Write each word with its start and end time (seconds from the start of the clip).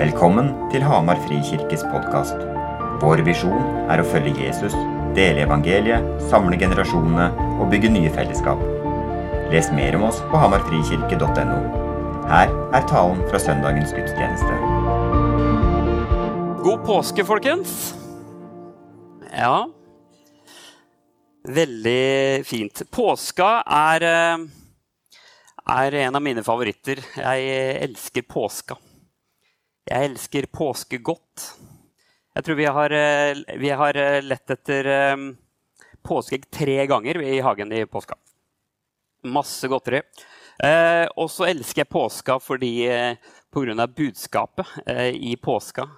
Velkommen 0.00 0.46
til 0.72 0.80
Hamar 0.80 1.18
Frikirkes 1.26 1.82
podkast. 1.92 2.38
Vår 3.02 3.20
visjon 3.26 3.66
er 3.92 4.00
å 4.00 4.06
følge 4.08 4.46
Jesus, 4.46 4.72
dele 5.12 5.42
evangeliet, 5.44 6.06
samle 6.30 6.56
generasjonene 6.56 7.26
og 7.60 7.68
bygge 7.68 7.90
nye 7.92 8.12
fellesskap. 8.14 8.62
Les 9.52 9.68
mer 9.76 9.98
om 9.98 10.06
oss 10.08 10.22
på 10.32 10.40
hamarfrikirke.no. 10.40 11.60
Her 12.32 12.48
er 12.48 12.88
talen 12.88 13.20
fra 13.28 13.42
søndagens 13.44 13.92
gudstjeneste. 13.92 14.56
God 16.64 16.80
påske, 16.88 17.28
folkens. 17.28 17.78
Ja 19.36 19.66
Veldig 21.44 22.46
fint. 22.48 22.86
Påska 22.88 23.58
er, 23.68 24.12
eh, 24.16 24.48
er 25.76 26.04
en 26.06 26.16
av 26.16 26.22
mine 26.24 26.40
favoritter. 26.40 27.04
Jeg 27.20 27.82
elsker 27.84 28.24
påska. 28.24 28.80
Jeg 29.90 30.06
elsker 30.06 30.46
påske 30.54 31.00
godt. 31.02 31.48
Jeg 32.36 32.46
tror 32.46 32.58
vi 32.60 32.66
har, 32.70 32.92
eh, 32.94 33.40
vi 33.58 33.70
har 33.74 33.96
eh, 33.98 34.20
lett 34.22 34.52
etter 34.54 34.86
um, 35.16 35.32
påskeegg 36.06 36.44
tre 36.46 36.76
ganger 36.86 37.18
i 37.26 37.40
hagen 37.42 37.72
i 37.74 37.82
påska. 37.90 38.14
Masse 39.26 39.66
godteri. 39.66 40.04
Eh, 40.62 41.08
og 41.18 41.26
så 41.34 41.48
elsker 41.50 41.82
jeg 41.82 41.90
påska 41.90 42.38
fordi 42.38 42.86
eh, 42.86 43.18
pga. 43.50 43.88
budskapet 43.88 44.78
eh, 44.86 45.10
i 45.10 45.34
påska. 45.34 45.88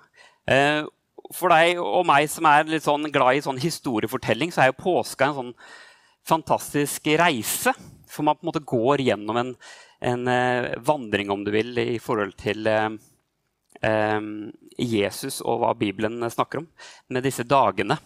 Eh, 0.49 0.89
for 1.37 1.53
deg 1.53 1.77
og 1.77 2.07
meg 2.09 2.31
som 2.33 2.49
er 2.49 2.65
litt 2.65 2.89
sånn 2.89 3.13
glad 3.13 3.37
i 3.37 3.45
sånn 3.45 3.61
historiefortelling, 3.61 4.53
så 4.53 4.65
er 4.65 4.73
jo 4.73 4.81
påska 4.81 5.29
en 5.29 5.37
sånn 5.37 5.55
fantastisk 6.25 7.13
reise. 7.21 7.77
For 8.09 8.25
man 8.25 8.41
på 8.41 8.47
en 8.47 8.55
måte 8.55 8.65
går 8.65 9.05
gjennom 9.05 9.37
en, 9.37 9.57
en 10.01 10.29
eh, 10.29 10.75
vandring, 10.81 11.29
om 11.29 11.45
du 11.45 11.53
vil, 11.53 11.77
i 11.77 12.01
forhold 12.01 12.39
til 12.41 12.65
eh, 12.67 12.95
Jesus 13.83 15.41
og 15.43 15.63
hva 15.63 15.73
Bibelen 15.75 16.23
snakker 16.31 16.63
om, 16.63 16.69
med 17.11 17.25
disse 17.27 17.45
dagene, 17.47 17.97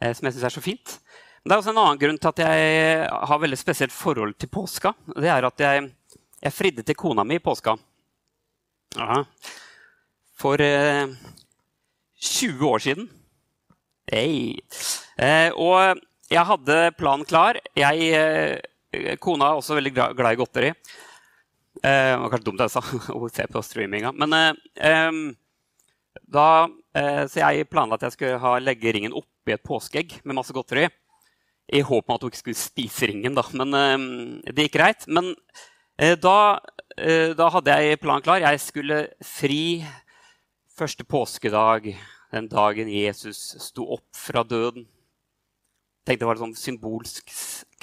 eh, 0.00 0.12
som 0.12 0.26
jeg 0.26 0.36
syns 0.36 0.48
er 0.48 0.54
så 0.56 0.64
fint. 0.64 0.96
Det 1.42 1.50
er 1.50 1.58
også 1.58 1.72
en 1.72 1.80
annen 1.82 1.98
grunn 1.98 2.20
til 2.22 2.30
at 2.30 2.42
jeg 2.44 3.06
har 3.10 3.42
veldig 3.42 3.58
spesielt 3.58 3.94
forhold 3.94 4.36
til 4.38 4.50
påska. 4.52 4.92
Det 5.16 5.30
er 5.30 5.48
at 5.48 5.64
jeg, 5.64 5.88
jeg 6.38 6.54
fridde 6.54 6.84
til 6.86 6.98
kona 6.98 7.24
mi 7.26 7.40
i 7.40 7.42
påska. 7.42 7.74
Aha. 9.02 9.24
For 10.38 10.62
eh, 10.62 11.10
20 12.22 12.68
år 12.68 12.84
siden. 12.84 13.08
Hey. 14.06 14.60
Eh, 15.18 15.50
og 15.58 15.98
jeg 16.30 16.46
hadde 16.46 16.78
planen 16.98 17.26
klar. 17.26 17.58
Jeg, 17.74 18.12
eh, 18.14 19.16
kona 19.18 19.50
er 19.50 19.58
også 19.58 19.78
veldig 19.80 19.94
glad 19.96 20.32
i 20.32 20.38
godteri. 20.38 20.72
Eh, 21.82 22.12
det 22.14 22.18
var 22.22 22.30
kanskje 22.30 22.46
dumt 22.46 22.60
jeg 22.62 22.72
sa 22.76 22.82
å 23.10 23.28
se 23.32 23.46
på 23.50 23.62
streaminga. 23.66 24.12
Men 24.14 24.36
eh, 24.38 25.08
da, 26.22 26.48
eh, 26.94 27.24
Så 27.26 27.42
jeg 27.42 27.70
planla 27.70 27.98
at 27.98 28.06
jeg 28.06 28.16
skulle 28.16 28.42
ha, 28.42 28.56
legge 28.62 28.92
ringen 28.94 29.16
oppi 29.18 29.56
et 29.56 29.64
påskeegg 29.66 30.20
med 30.22 30.38
masse 30.38 30.54
godteri. 30.54 30.86
I 31.72 31.82
håp 31.82 32.06
om 32.06 32.14
at 32.14 32.22
hun 32.22 32.30
ikke 32.30 32.42
skulle 32.42 32.60
spise 32.60 33.08
ringen, 33.10 33.34
da. 33.34 33.42
Men 33.56 33.72
det 34.44 34.66
gikk 34.66 34.76
greit. 34.76 35.06
Men 35.08 35.30
da, 36.20 36.58
da, 37.38 37.46
hadde 37.54 37.76
jeg 37.80 38.00
planen 38.02 38.24
klar. 38.26 38.42
Jeg 38.42 38.60
skulle 38.60 38.98
fri 39.24 39.80
første 40.74 41.06
påskedag, 41.06 41.86
den 42.34 42.50
dagen 42.50 42.90
Jesus 42.92 43.54
sto 43.62 43.86
opp 43.94 44.04
fra 44.18 44.42
døden. 44.44 44.84
Jeg 44.84 46.10
tenkte 46.10 46.26
det 46.26 46.28
var 46.28 46.42
en 46.42 46.44
sånn 46.50 46.60
symbolsk 46.60 47.32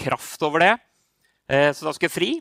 kraft 0.03 0.43
over 0.45 0.67
det. 0.67 0.75
Så 1.47 1.87
da 1.87 1.95
skulle 1.95 2.11
jeg 2.11 2.17
fri. 2.19 2.31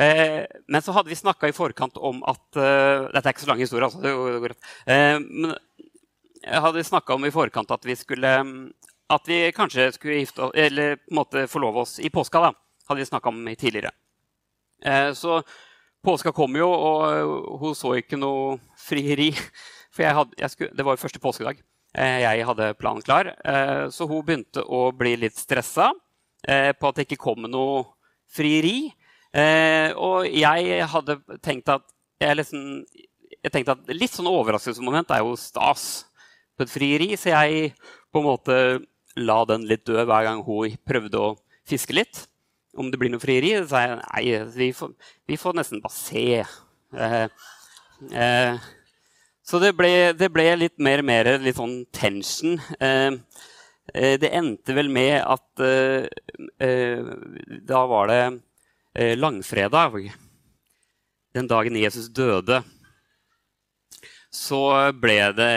Eh, 0.00 0.44
men 0.68 0.82
så 0.82 0.92
hadde 0.92 1.08
vi 1.08 1.16
snakka 1.16 1.48
i 1.48 1.54
forkant 1.56 1.96
om 1.96 2.18
at 2.28 2.58
uh, 2.60 3.06
Dette 3.14 3.22
er 3.22 3.32
ikke 3.32 3.44
så 3.46 3.48
lang 3.48 3.62
historie, 3.62 3.86
altså. 3.86 4.56
Eh, 4.92 5.20
men 5.22 5.54
jeg 6.42 6.62
hadde 6.62 6.82
snakka 6.84 7.16
om 7.16 7.24
i 7.24 7.32
forkant 7.32 7.70
at 7.72 7.86
vi 7.86 7.96
skulle 7.96 8.32
At 9.08 9.28
vi 9.30 9.38
kanskje 9.56 9.88
skulle 9.94 10.18
gifte 10.20 10.50
Eller 10.54 10.98
på 11.00 11.14
en 11.14 11.20
måte 11.20 11.46
forlove 11.48 11.86
oss 11.86 11.98
i 11.98 12.10
påska. 12.10 12.40
da, 12.40 12.52
hadde 12.88 13.00
vi 13.00 13.06
snakka 13.06 13.28
om 13.28 13.54
tidligere. 13.58 13.90
Eh, 14.84 15.12
så 15.12 15.42
påska 16.04 16.32
kom 16.32 16.56
jo, 16.56 16.68
og 16.68 17.58
hun 17.60 17.74
så 17.74 17.94
ikke 17.96 18.18
noe 18.20 18.58
frieri. 18.76 19.32
For 19.94 20.04
jeg 20.04 20.14
hadde, 20.14 20.36
jeg 20.38 20.50
skulle, 20.52 20.76
det 20.76 20.84
var 20.84 20.94
jo 20.94 21.02
første 21.02 21.22
påskedag. 21.22 21.62
Eh, 21.96 22.20
jeg 22.20 22.44
hadde 22.46 22.74
planen 22.76 23.02
klar. 23.02 23.32
Eh, 23.32 23.88
så 23.88 24.06
hun 24.06 24.24
begynte 24.26 24.62
å 24.62 24.90
bli 24.92 25.16
litt 25.24 25.38
stressa 25.38 25.92
på 26.46 26.86
at 26.86 26.94
det 26.94 27.08
ikke 27.08 27.18
kom 27.18 27.42
noe 27.50 27.80
frieri. 28.30 28.92
Eh, 29.34 29.90
og 29.96 30.26
jeg 30.30 30.86
hadde 30.92 31.18
tenkt 31.44 31.70
at 31.72 31.84
jeg, 32.22 32.38
liksom, 32.38 32.60
jeg 33.42 33.52
tenkte 33.52 33.74
at 33.76 33.90
Litt 33.92 34.14
sånn 34.14 34.30
overraskelsesmoment 34.30 35.10
er 35.12 35.24
jo 35.24 35.34
stas 35.40 36.06
på 36.56 36.64
et 36.64 36.72
frieri, 36.72 37.10
så 37.20 37.34
jeg 37.34 37.74
på 38.12 38.22
en 38.22 38.28
måte 38.30 38.56
la 39.16 39.42
den 39.48 39.66
litt 39.68 39.84
død 39.88 40.06
hver 40.08 40.24
gang 40.28 40.40
hun 40.46 40.78
prøvde 40.88 41.20
å 41.20 41.34
fiske 41.68 41.96
litt. 41.96 42.24
Om 42.76 42.90
det 42.92 43.00
blir 43.00 43.12
noe 43.12 43.22
frieri, 43.22 43.54
så 43.60 43.68
sa 43.70 43.82
jeg 43.84 44.00
nei, 44.00 44.24
vi 44.56 44.70
får, 44.76 44.96
vi 45.28 45.38
får 45.40 45.56
nesten 45.56 45.82
bare 45.84 45.96
se. 45.96 46.24
Eh, 46.96 47.28
eh, 48.12 48.66
så 49.46 49.60
det 49.62 49.72
ble, 49.78 49.92
det 50.18 50.28
ble, 50.34 50.48
litt 50.58 50.76
mer 50.82 51.00
og 51.00 51.08
mer 51.08 51.30
litt 51.38 51.56
sånn 51.58 51.78
tension. 51.94 52.58
Eh, 52.82 53.14
eh, 53.94 54.16
det 54.20 54.32
endte 54.34 54.74
vel 54.76 54.90
med 54.92 55.20
at 55.22 55.64
eh, 55.64 57.00
da 57.68 57.84
var 57.88 58.10
det 58.12 58.20
langfredag, 59.18 59.98
den 61.36 61.48
dagen 61.50 61.76
Jesus 61.76 62.08
døde, 62.08 62.62
så 64.36 64.60
ble 64.96 65.16
det 65.36 65.52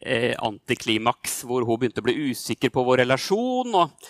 eh, 0.00 0.34
antiklimaks, 0.44 1.42
hvor 1.48 1.64
hun 1.66 1.80
begynte 1.80 2.02
å 2.02 2.06
bli 2.08 2.30
usikker 2.30 2.72
på 2.72 2.84
vår 2.84 3.02
relasjon. 3.04 3.76
Og... 3.82 4.08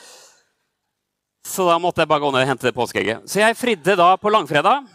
så 1.47 1.69
da 1.69 1.79
måtte 1.83 2.03
jeg 2.03 2.11
bare 2.11 2.25
gå 2.25 2.33
ned 2.35 2.45
og 2.45 2.53
hente 2.53 2.69
det 2.69 2.77
påskeegget. 2.77 3.29
Så 3.31 3.43
jeg 3.43 3.59
fridde 3.59 3.99
da 3.99 4.11
på 4.21 4.33
langfredag, 4.33 4.87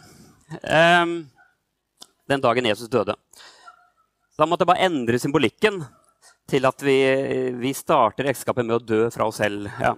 um, 0.60 1.14
den 2.28 2.44
dagen 2.44 2.68
Jesus 2.68 2.92
døde. 2.92 3.16
Så 4.34 4.42
da 4.42 4.48
måtte 4.50 4.66
jeg 4.66 4.72
bare 4.74 4.88
endre 4.88 5.20
symbolikken 5.22 5.80
til 6.50 6.66
at 6.68 6.82
vi, 6.84 6.98
vi 7.56 7.72
starter 7.76 8.28
ekteskapet 8.28 8.66
med 8.66 8.76
å 8.76 8.82
dø 8.82 9.06
fra 9.14 9.28
oss 9.30 9.40
selv. 9.40 9.70
Ja. 9.80 9.94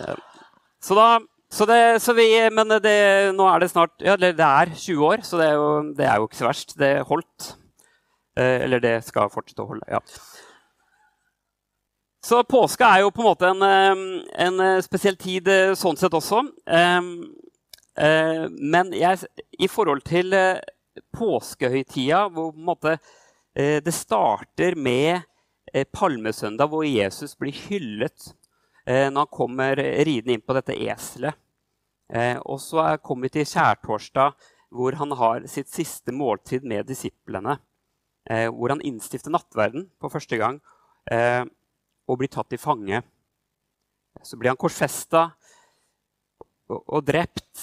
Eh, 0.00 0.16
så 0.80 0.96
da 0.96 1.08
så 1.50 1.66
det, 1.66 2.00
så 2.02 2.14
vi, 2.14 2.26
men 2.54 2.70
det, 2.82 2.98
nå 3.34 3.46
er 3.50 3.62
det 3.62 3.70
snart 3.72 4.04
Ja, 4.06 4.14
det 4.20 4.38
er 4.38 4.70
20 4.70 5.06
år, 5.06 5.24
så 5.26 5.40
det 5.40 5.48
er 5.48 5.56
jo, 5.58 5.70
det 5.98 6.06
er 6.06 6.20
jo 6.20 6.28
ikke 6.28 6.38
så 6.38 6.46
verst. 6.46 6.76
Det 6.78 6.90
holdt. 7.08 7.48
Eh, 8.38 8.62
eller 8.64 8.82
det 8.82 8.94
skal 9.02 9.32
fortsette 9.32 9.64
å 9.64 9.72
holde, 9.72 9.88
ja. 9.90 9.98
Så 12.22 12.42
påske 12.46 12.86
er 12.86 13.02
jo 13.02 13.10
på 13.10 13.24
en 13.24 13.30
måte 13.32 13.50
en, 13.50 13.64
eh, 13.66 14.04
en 14.46 14.82
spesiell 14.84 15.18
tid 15.18 15.48
eh, 15.50 15.74
sånn 15.74 15.98
sett 15.98 16.14
også. 16.14 16.44
Eh, 16.70 17.10
eh, 18.06 18.44
men 18.54 18.94
jeg, 18.94 19.26
i 19.58 19.66
forhold 19.72 20.06
til 20.06 20.36
eh, 20.36 20.62
påskehøytida, 21.18 22.28
hvor 22.30 22.52
på 22.54 22.60
en 22.60 22.70
måte 22.74 23.00
det 23.60 23.90
starter 23.92 24.76
med 24.78 25.24
palmesøndag, 25.90 26.68
hvor 26.70 26.84
Jesus 26.86 27.32
blir 27.34 27.56
hyllet 27.66 28.28
Eh, 28.30 28.39
når 28.86 29.16
han 29.18 29.28
kommer 29.30 29.76
ridende 29.76 30.34
inn 30.34 30.42
på 30.44 30.54
dette 30.56 30.74
eselet. 30.74 31.36
Eh, 32.10 32.38
og 32.42 32.58
så 32.62 32.96
kommer 33.04 33.28
vi 33.28 33.38
til 33.38 33.46
skjærtorsdag, 33.46 34.34
hvor 34.70 34.96
han 34.98 35.14
har 35.18 35.46
sitt 35.50 35.70
siste 35.70 36.14
måltid 36.14 36.66
med 36.66 36.88
disiplene. 36.88 37.58
Eh, 38.30 38.48
hvor 38.50 38.74
han 38.74 38.82
innstifter 38.86 39.32
nattverden 39.32 39.88
på 40.00 40.10
første 40.12 40.38
gang 40.40 40.60
og 41.10 42.18
blir 42.20 42.28
tatt 42.30 42.50
til 42.52 42.60
fange. 42.60 43.00
Så 44.22 44.36
blir 44.38 44.52
han 44.52 44.58
korsfesta 44.60 45.30
og 46.70 47.00
drept, 47.06 47.62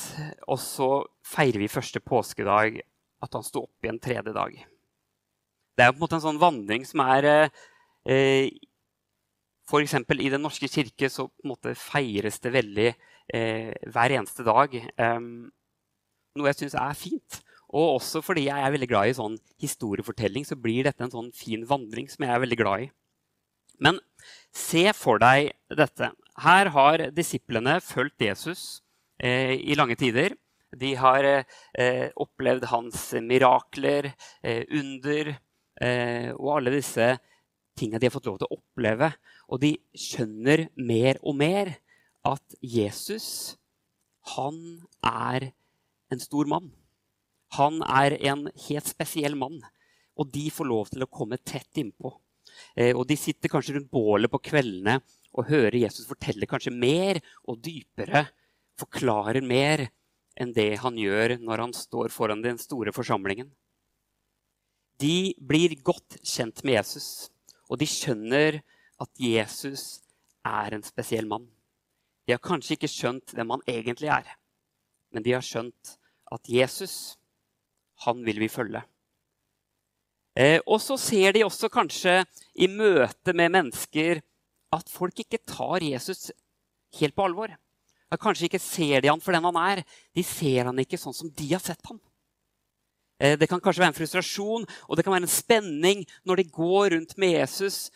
og 0.49 0.59
så 0.59 0.89
feirer 1.23 1.61
vi 1.61 1.69
første 1.71 2.01
påskedag 2.03 2.81
at 3.23 3.37
han 3.37 3.45
sto 3.45 3.63
opp 3.67 3.85
igjen 3.85 4.01
tredje 4.03 4.33
dag. 4.35 4.57
Det 5.77 5.85
er 5.85 5.93
på 5.93 5.99
en 5.99 6.03
måte 6.03 6.17
en 6.17 6.25
sånn 6.25 6.41
vandring 6.41 6.83
som 6.89 7.03
er 7.05 7.29
eh, 7.29 8.49
F.eks. 9.67 9.97
i 9.99 10.31
Den 10.31 10.45
norske 10.45 10.69
kirke 10.71 11.09
så 11.11 11.27
feires 11.75 12.39
det 12.39 12.53
veldig 12.55 12.87
eh, 13.35 13.73
hver 13.91 14.15
eneste 14.15 14.45
dag. 14.47 14.77
Um, 14.95 15.49
noe 16.37 16.51
jeg 16.51 16.61
syns 16.61 16.77
er 16.79 16.95
fint. 16.97 17.41
Og 17.67 17.97
også 17.97 18.21
fordi 18.23 18.45
jeg 18.47 18.63
er 18.63 18.71
veldig 18.71 18.87
glad 18.87 19.09
i 19.09 19.17
sånn 19.17 19.35
historiefortelling, 19.59 20.45
så 20.47 20.55
blir 20.55 20.87
dette 20.87 21.03
en 21.03 21.11
sånn 21.11 21.33
fin 21.35 21.65
vandring 21.67 22.07
som 22.07 22.23
jeg 22.23 22.31
er 22.31 22.43
veldig 22.45 22.59
glad 22.61 22.85
i. 22.85 22.89
Men 23.83 23.99
se 24.55 24.87
for 24.95 25.19
deg 25.21 25.51
dette. 25.69 26.13
Her 26.41 26.71
har 26.73 27.07
disiplene 27.13 27.77
fulgt 27.83 28.23
Jesus 28.23 28.81
eh, 29.19 29.57
i 29.57 29.75
lange 29.77 29.97
tider. 29.99 30.37
De 30.77 30.93
har 30.99 31.25
eh, 31.27 32.07
opplevd 32.15 32.67
hans 32.71 33.09
mirakler, 33.23 34.13
eh, 34.43 34.63
under 34.71 35.33
eh, 35.33 36.31
og 36.35 36.57
alle 36.57 36.77
disse 36.77 37.15
tinga 37.77 37.99
de 37.99 38.09
har 38.09 38.15
fått 38.15 38.27
lov 38.29 38.39
til 38.41 38.49
å 38.49 38.57
oppleve. 38.57 39.11
Og 39.47 39.61
de 39.63 39.75
skjønner 39.97 40.67
mer 40.75 41.19
og 41.23 41.37
mer 41.39 41.75
at 42.27 42.57
Jesus, 42.61 43.57
han 44.35 44.59
er 45.05 45.51
en 46.11 46.21
stor 46.23 46.49
mann. 46.49 46.71
Han 47.55 47.79
er 47.85 48.17
en 48.31 48.47
helt 48.67 48.89
spesiell 48.89 49.37
mann. 49.39 49.59
Og 50.17 50.31
de 50.33 50.47
får 50.51 50.67
lov 50.67 50.89
til 50.91 51.05
å 51.05 51.11
komme 51.11 51.39
tett 51.39 51.79
innpå. 51.79 52.11
Eh, 52.75 52.93
og 52.95 53.05
de 53.09 53.17
sitter 53.19 53.51
kanskje 53.51 53.77
rundt 53.77 53.91
bålet 53.93 54.31
på 54.31 54.41
kveldene 54.49 54.97
og 55.37 55.49
hører 55.51 55.77
Jesus 55.83 56.07
fortelle 56.09 56.49
kanskje 56.49 56.73
mer 56.73 57.19
og 57.45 57.61
dypere. 57.63 58.25
Forklarer 58.77 59.45
mer 59.45 59.87
enn 60.37 60.53
det 60.53 60.75
han 60.83 60.97
gjør 60.99 61.37
når 61.41 61.65
han 61.65 61.73
står 61.75 62.13
foran 62.13 62.43
den 62.43 62.59
store 62.61 62.93
forsamlingen. 62.95 63.49
De 65.01 65.33
blir 65.37 65.75
godt 65.85 66.17
kjent 66.25 66.63
med 66.65 66.79
Jesus, 66.79 67.29
og 67.67 67.79
de 67.81 67.87
skjønner 67.89 68.59
at 69.01 69.21
Jesus 69.21 70.01
er 70.47 70.75
en 70.75 70.85
spesiell 70.85 71.27
mann. 71.29 71.45
De 72.27 72.35
har 72.35 72.43
kanskje 72.43 72.75
ikke 72.75 72.91
skjønt 72.91 73.33
hvem 73.35 73.55
han 73.55 73.65
egentlig 73.69 74.11
er, 74.11 74.27
men 75.13 75.23
de 75.23 75.35
har 75.35 75.45
skjønt 75.45 75.97
at 76.33 76.49
Jesus, 76.51 77.15
han 78.03 78.23
vil 78.25 78.39
vi 78.43 78.49
følge. 78.51 78.81
Eh, 80.37 80.59
og 80.67 80.81
så 80.83 80.99
ser 81.01 81.33
de 81.33 81.45
også 81.45 81.69
kanskje 81.73 82.19
i 82.61 82.67
møte 82.69 83.33
med 83.33 83.55
mennesker 83.55 84.19
at 84.75 84.91
folk 84.91 85.23
ikke 85.23 85.39
tar 85.47 85.81
Jesus 85.81 86.27
helt 86.99 87.15
på 87.17 87.25
alvor. 87.25 87.55
At 88.11 88.21
kanskje 88.21 88.47
ikke 88.47 88.61
ser 88.61 89.01
de 89.01 89.09
han 89.09 89.23
for 89.23 89.35
den 89.35 89.47
han 89.47 89.57
er. 89.59 89.81
De 90.15 90.23
ser 90.23 90.69
han 90.69 90.77
ikke 90.79 90.99
sånn 90.99 91.15
som 91.15 91.31
de 91.31 91.47
har 91.51 91.63
sett 91.63 91.81
han. 91.89 91.97
Eh, 93.19 93.37
det 93.39 93.49
kan 93.49 93.61
kanskje 93.61 93.81
være 93.81 93.93
en 93.93 93.97
frustrasjon 93.97 94.67
og 94.67 94.97
det 94.97 95.05
kan 95.05 95.15
være 95.15 95.25
en 95.25 95.31
spenning 95.31 96.05
når 96.27 96.41
de 96.41 96.51
går 96.53 96.93
rundt 96.95 97.17
med 97.17 97.33
Jesus. 97.39 97.89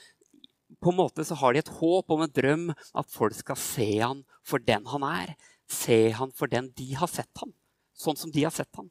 På 0.81 0.89
en 0.91 0.99
måte 1.01 1.25
så 1.27 1.37
har 1.37 1.53
de 1.53 1.61
et 1.61 1.75
håp 1.81 2.13
om 2.13 2.23
en 2.25 2.33
drøm 2.33 2.69
at 2.71 3.11
folk 3.11 3.37
skal 3.37 3.59
se 3.59 3.89
han 3.99 4.23
for 4.43 4.63
den 4.63 4.87
han 4.89 5.05
er. 5.05 5.35
Se 5.69 6.09
han 6.15 6.33
for 6.35 6.51
den 6.51 6.71
de 6.77 6.93
har 6.97 7.11
sett 7.11 7.31
han. 7.43 7.53
Sånn 7.93 8.17
som 8.17 8.33
de 8.33 8.45
har 8.47 8.53
sett 8.55 8.71
han. 8.79 8.89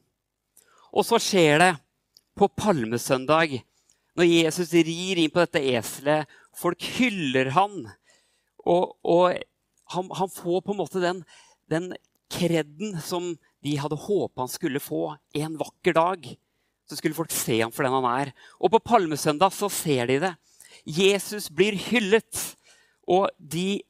Og 0.91 1.05
så 1.07 1.19
skjer 1.21 1.59
det 1.59 1.71
på 2.37 2.47
palmesøndag, 2.55 3.59
når 4.15 4.27
Jesus 4.27 4.71
rir 4.75 5.19
inn 5.19 5.31
på 5.31 5.43
dette 5.43 5.61
eselet. 5.73 6.29
Folk 6.55 6.83
hyller 6.97 7.51
han. 7.55 7.85
Og, 8.67 8.95
og 9.03 9.35
han, 9.93 10.09
han, 10.15 10.31
får 10.31 10.63
på 10.63 10.73
en 10.73 10.79
måte 10.79 11.03
den, 11.03 11.23
den 11.71 11.91
kreden 12.31 12.99
som 13.03 13.33
de 13.61 13.75
hadde 13.77 13.99
håpa 13.99 14.43
han 14.43 14.51
skulle 14.51 14.81
få 14.81 15.11
en 15.37 15.57
vakker 15.59 15.95
dag. 15.97 16.31
Så 16.89 16.97
skulle 16.97 17.15
folk 17.15 17.31
se 17.33 17.59
ham 17.61 17.71
for 17.73 17.85
den 17.85 17.95
han 17.95 18.07
er. 18.09 18.33
Og 18.59 18.73
på 18.73 18.81
palmesøndag 18.83 19.53
så 19.55 19.69
ser 19.71 20.09
de 20.09 20.17
det. 20.25 20.33
Jesus 20.85 21.47
blir 21.53 21.77
hyllet. 21.77 22.41
Og 23.07 23.29
de 23.37 23.81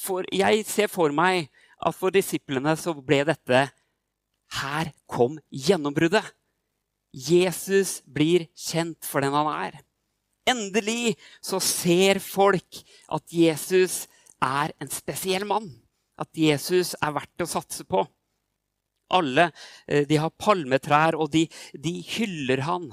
får, 0.00 0.28
jeg 0.34 0.64
ser 0.68 0.90
for 0.90 1.14
meg 1.14 1.48
at 1.80 1.96
for 1.96 2.12
disiplene 2.12 2.74
så 2.76 2.94
ble 2.96 3.22
dette 3.28 3.68
Her 4.50 4.90
kom 5.06 5.38
gjennombruddet. 5.54 6.24
Jesus 7.14 8.00
blir 8.06 8.48
kjent 8.58 9.06
for 9.06 9.22
den 9.22 9.34
han 9.34 9.48
er. 9.50 9.78
Endelig 10.50 11.16
så 11.42 11.60
ser 11.62 12.18
folk 12.22 12.82
at 13.10 13.34
Jesus 13.34 14.08
er 14.42 14.74
en 14.82 14.90
spesiell 14.90 15.46
mann. 15.46 15.68
At 16.18 16.30
Jesus 16.36 16.96
er 16.98 17.14
verdt 17.14 17.44
å 17.44 17.48
satse 17.48 17.86
på. 17.86 18.02
Alle 19.10 19.50
eh, 19.86 20.06
de 20.08 20.18
har 20.20 20.34
palmetrær, 20.38 21.18
og 21.18 21.30
de, 21.34 21.46
de 21.74 21.94
hyller 22.14 22.64
han. 22.66 22.90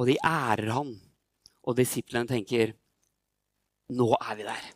Og 0.00 0.08
de 0.08 0.16
ærer 0.24 0.72
han. 0.74 0.94
Og 1.68 1.76
disiplene 1.76 2.30
tenker 2.30 2.74
nå 3.90 4.12
er 4.16 4.36
vi 4.38 4.46
der. 4.46 4.66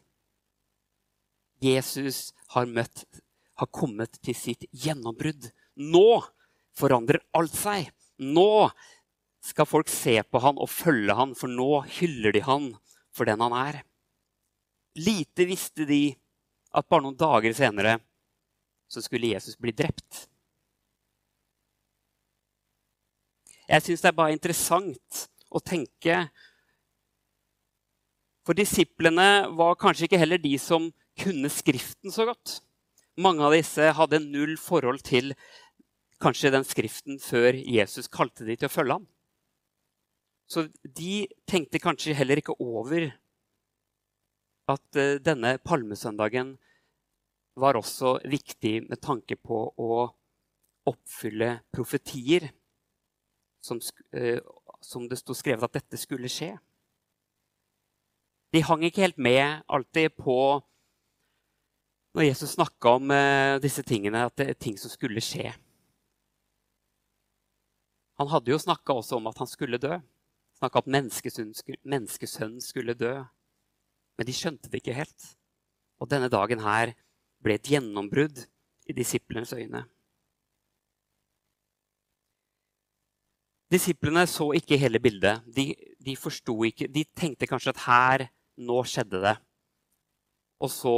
Jesus 1.64 2.32
har, 2.54 2.66
møtt, 2.66 3.04
har 3.60 3.70
kommet 3.72 4.18
til 4.24 4.36
sitt 4.36 4.66
gjennombrudd. 4.74 5.48
Nå 5.80 6.20
forandrer 6.74 7.22
alt 7.38 7.54
seg. 7.54 7.88
Nå 8.18 8.68
skal 9.44 9.68
folk 9.68 9.90
se 9.92 10.18
på 10.26 10.40
han 10.42 10.58
og 10.58 10.70
følge 10.72 11.14
han, 11.16 11.34
for 11.38 11.52
nå 11.52 11.84
hyller 12.00 12.34
de 12.34 12.42
han 12.46 12.72
for 13.14 13.28
den 13.28 13.42
han 13.44 13.54
er. 13.56 13.80
Lite 14.98 15.46
visste 15.48 15.86
de 15.86 16.08
at 16.74 16.88
bare 16.90 17.04
noen 17.04 17.18
dager 17.18 17.54
senere 17.56 17.98
så 18.94 19.02
skulle 19.02 19.32
Jesus 19.34 19.58
bli 19.60 19.74
drept. 19.74 20.24
Jeg 23.64 23.84
syns 23.84 24.04
det 24.04 24.10
er 24.10 24.18
bare 24.18 24.34
interessant 24.36 25.24
å 25.54 25.60
tenke 25.64 26.26
For 28.44 28.52
disiplene 28.52 29.48
var 29.56 29.78
kanskje 29.80 30.04
ikke 30.04 30.20
heller 30.20 30.40
de 30.42 30.52
som 30.60 30.90
kunne 31.16 31.48
Skriften 31.48 32.12
så 32.12 32.26
godt. 32.28 32.58
Mange 33.16 33.44
av 33.46 33.54
disse 33.54 33.92
hadde 33.96 34.20
null 34.20 34.58
forhold 34.60 35.00
til 35.06 35.32
kanskje 36.20 36.52
den 36.52 36.66
skriften 36.66 37.20
før 37.22 37.56
Jesus 37.56 38.10
kalte 38.12 38.44
de 38.44 38.56
til 38.58 38.68
å 38.68 38.72
følge 38.72 38.98
ham. 38.98 39.06
Så 40.50 40.66
de 40.82 41.24
tenkte 41.48 41.80
kanskje 41.80 42.16
heller 42.16 42.40
ikke 42.40 42.56
over 42.60 43.08
at 44.70 44.98
uh, 44.98 45.16
denne 45.22 45.56
palmesøndagen 45.64 46.54
var 47.54 47.78
også 47.78 48.18
viktig 48.26 48.84
med 48.88 49.00
tanke 49.02 49.36
på 49.38 49.60
å 49.78 50.04
oppfylle 50.90 51.60
profetier 51.72 52.50
som, 53.64 53.80
uh, 54.16 54.40
som 54.84 55.08
det 55.08 55.20
sto 55.20 55.36
skrevet 55.36 55.64
at 55.64 55.80
dette 55.80 56.00
skulle 56.00 56.30
skje. 56.32 56.52
De 58.54 58.62
hang 58.62 58.84
ikke 58.86 59.06
helt 59.06 59.18
med 59.18 59.64
alltid 59.66 60.14
på 60.18 60.38
når 62.14 62.28
Jesus 62.28 62.54
snakka 62.54 62.96
om 63.00 63.10
uh, 63.10 63.60
disse 63.62 63.82
tingene, 63.86 64.26
at 64.28 64.36
det 64.38 64.50
er 64.52 64.58
ting 64.60 64.76
som 64.78 64.92
skulle 64.92 65.22
skje. 65.24 65.48
Han 68.20 68.30
hadde 68.30 68.52
jo 68.52 68.60
snakka 68.62 68.94
også 68.94 69.18
om 69.18 69.26
at 69.26 69.40
han 69.42 69.50
skulle 69.50 69.80
dø. 69.82 69.96
Snakka 70.60 70.84
at 70.84 70.90
menneskesønnen 70.92 72.62
skulle 72.62 72.94
dø. 72.94 73.14
Men 74.14 74.28
de 74.28 74.34
skjønte 74.36 74.70
det 74.70 74.78
ikke 74.82 74.94
helt. 74.94 75.26
Og 75.98 76.10
denne 76.12 76.30
dagen 76.30 76.62
her 76.62 76.94
ble 77.44 77.58
et 77.58 77.70
gjennombrudd 77.74 78.40
i 78.88 78.96
disiplenes 78.96 79.52
øyne. 79.56 79.84
Disiplene 83.72 84.26
så 84.30 84.50
ikke 84.54 84.78
hele 84.78 85.00
bildet. 85.02 85.42
De, 85.56 85.72
de 85.98 86.14
forsto 86.20 86.54
ikke 86.68 86.88
De 86.92 87.04
tenkte 87.16 87.48
kanskje 87.50 87.72
at 87.74 87.82
her, 87.86 88.26
nå 88.60 88.82
skjedde 88.86 89.22
det. 89.24 89.34
Og 90.62 90.70
så, 90.70 90.94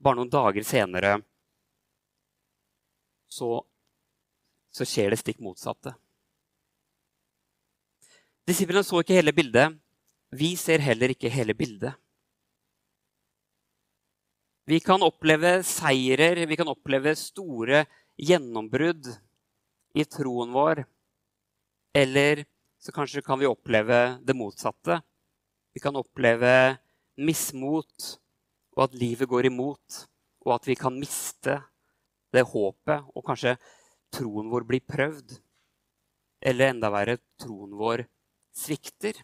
bare 0.00 0.20
noen 0.20 0.30
dager 0.30 0.64
senere, 0.64 1.16
så, 3.30 3.58
så 4.70 4.86
skjer 4.86 5.10
det 5.12 5.20
stikk 5.20 5.40
motsatte. 5.42 5.94
Disiplene 8.46 8.84
så 8.86 9.02
ikke 9.02 9.18
hele 9.18 9.34
bildet. 9.34 9.76
Vi 10.30 10.54
ser 10.58 10.82
heller 10.82 11.12
ikke 11.14 11.30
hele 11.32 11.54
bildet. 11.58 11.98
Vi 14.70 14.78
kan 14.80 15.02
oppleve 15.02 15.64
seirer, 15.66 16.44
vi 16.46 16.54
kan 16.54 16.68
oppleve 16.70 17.16
store 17.18 17.80
gjennombrudd 18.22 19.08
i 19.98 20.04
troen 20.06 20.52
vår. 20.54 20.84
Eller 21.98 22.44
så 22.78 22.94
kanskje 22.94 23.24
kan 23.26 23.40
vi 23.40 23.48
oppleve 23.50 23.98
det 24.22 24.36
motsatte. 24.38 25.00
Vi 25.74 25.82
kan 25.82 25.98
oppleve 25.98 26.52
mismot, 27.18 28.12
og 28.76 28.84
at 28.86 28.94
livet 28.94 29.26
går 29.32 29.50
imot, 29.50 30.04
og 30.46 30.54
at 30.54 30.70
vi 30.70 30.78
kan 30.78 30.94
miste 30.94 31.58
det 32.30 32.46
håpet, 32.52 33.10
og 33.10 33.26
kanskje 33.26 33.56
troen 34.14 34.54
vår 34.54 34.68
blir 34.70 34.86
prøvd. 34.86 35.34
Eller 36.46 36.76
enda 36.76 36.92
verre, 36.94 37.18
troen 37.42 37.74
vår 37.74 38.06
svikter. 38.54 39.18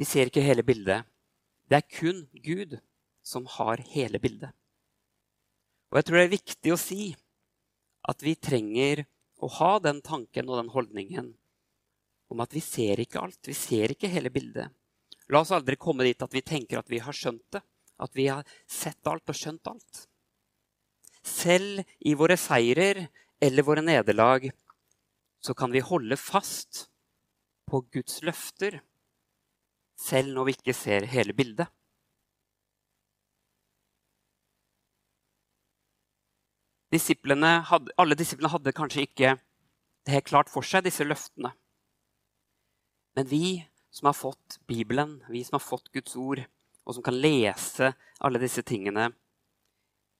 Vi 0.00 0.06
ser 0.08 0.30
ikke 0.30 0.40
hele 0.40 0.64
bildet. 0.64 1.04
Det 1.68 1.76
er 1.76 1.90
kun 1.92 2.22
Gud 2.40 2.78
som 3.20 3.44
har 3.58 3.82
hele 3.92 4.18
bildet. 4.22 4.54
Og 5.92 5.98
jeg 5.98 6.06
tror 6.08 6.16
det 6.16 6.24
er 6.24 6.38
viktig 6.38 6.72
å 6.72 6.80
si 6.80 7.10
at 8.08 8.24
vi 8.24 8.32
trenger 8.40 9.04
å 9.44 9.50
ha 9.58 9.74
den 9.84 10.00
tanken 10.00 10.48
og 10.48 10.56
den 10.62 10.72
holdningen 10.72 11.28
om 12.32 12.40
at 12.40 12.54
vi 12.56 12.62
ser 12.64 13.02
ikke 13.02 13.20
alt. 13.20 13.42
Vi 13.44 13.56
ser 13.58 13.92
ikke 13.92 14.08
hele 14.08 14.32
bildet. 14.32 14.70
La 15.30 15.42
oss 15.44 15.52
aldri 15.54 15.76
komme 15.76 16.06
dit 16.06 16.22
at 16.22 16.32
vi 16.32 16.46
tenker 16.46 16.80
at 16.80 16.90
vi 16.90 17.02
har 17.02 17.16
skjønt 17.16 17.44
det. 17.52 17.62
At 18.00 18.16
vi 18.16 18.30
har 18.30 18.46
sett 18.64 19.04
alt 19.10 19.28
og 19.28 19.36
skjønt 19.36 19.68
alt. 19.68 20.04
Selv 21.20 21.84
i 22.00 22.14
våre 22.16 22.38
seirer 22.40 23.04
eller 23.42 23.66
våre 23.66 23.84
nederlag 23.84 24.48
så 25.44 25.52
kan 25.56 25.72
vi 25.72 25.84
holde 25.84 26.16
fast 26.16 26.86
på 27.68 27.82
Guds 27.92 28.22
løfter, 28.26 28.80
selv 30.00 30.32
når 30.34 30.48
vi 30.48 30.56
ikke 30.56 30.76
ser 30.76 31.06
hele 31.12 31.36
bildet. 31.36 31.68
Disiplene 36.90 37.60
hadde, 37.68 37.92
alle 38.00 38.16
disiplene 38.18 38.50
hadde 38.50 38.74
kanskje 38.74 39.04
ikke 39.06 39.34
det 40.06 40.14
helt 40.16 40.30
klart 40.30 40.50
for 40.50 40.66
seg, 40.66 40.86
disse 40.86 41.06
løftene. 41.06 41.52
Men 43.14 43.28
vi 43.30 43.60
som 43.94 44.08
har 44.08 44.16
fått 44.16 44.58
Bibelen, 44.70 45.18
vi 45.30 45.44
som 45.46 45.58
har 45.58 45.64
fått 45.64 45.90
Guds 45.94 46.16
ord, 46.18 46.42
og 46.86 46.96
som 46.96 47.04
kan 47.06 47.18
lese 47.18 47.92
alle 48.18 48.40
disse 48.42 48.64
tingene, 48.66 49.10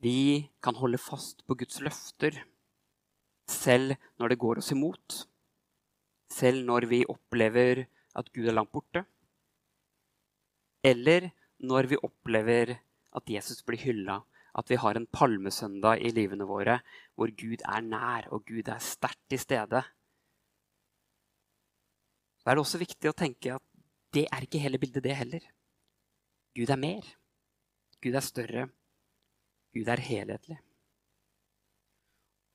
vi 0.00 0.48
kan 0.62 0.78
holde 0.78 1.00
fast 1.00 1.42
på 1.46 1.56
Guds 1.60 1.80
løfter 1.84 2.38
selv 3.50 3.96
når 4.20 4.32
det 4.32 4.40
går 4.40 4.60
oss 4.62 4.70
imot. 4.72 5.16
Selv 6.30 6.64
når 6.68 6.86
vi 6.92 7.02
opplever 7.10 7.84
at 8.16 8.30
Gud 8.32 8.46
er 8.46 8.56
langt 8.56 8.72
borte. 8.72 9.04
Eller 10.84 11.30
når 11.60 11.90
vi 11.90 12.00
opplever 12.00 12.74
at 13.16 13.30
Jesus 13.30 13.62
blir 13.66 13.80
hylla. 13.82 14.20
At 14.56 14.70
vi 14.70 14.78
har 14.82 14.98
en 14.98 15.06
palmesøndag 15.06 16.02
i 16.02 16.10
livene 16.10 16.46
våre 16.48 16.80
hvor 17.14 17.30
Gud 17.38 17.62
er 17.62 17.84
nær 17.86 18.26
og 18.34 18.48
Gud 18.48 18.68
er 18.68 18.82
sterkt 18.82 19.22
til 19.30 19.38
stede. 19.38 19.82
Så 22.40 22.50
er 22.50 22.56
det 22.56 22.64
også 22.64 22.80
viktig 22.80 23.10
å 23.10 23.16
tenke 23.16 23.54
at 23.54 23.66
det 24.10 24.24
er 24.26 24.42
ikke 24.42 24.58
hele 24.58 24.80
bildet, 24.82 25.04
det 25.04 25.14
heller. 25.14 25.44
Gud 26.56 26.70
er 26.72 26.80
mer. 26.80 27.06
Gud 28.02 28.16
er 28.16 28.26
større. 28.26 28.66
Gud 29.76 29.86
er 29.86 30.02
helhetlig. 30.02 30.58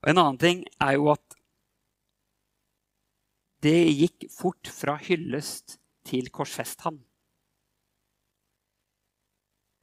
Og 0.04 0.12
En 0.12 0.20
annen 0.20 0.42
ting 0.42 0.66
er 0.84 0.98
jo 0.98 1.08
at 1.14 1.38
det 3.64 3.78
gikk 3.96 4.28
fort 4.36 4.70
fra 4.70 4.98
hyllest 5.02 5.80
til 6.06 6.28
korsfest 6.30 6.84
ham. 6.86 7.00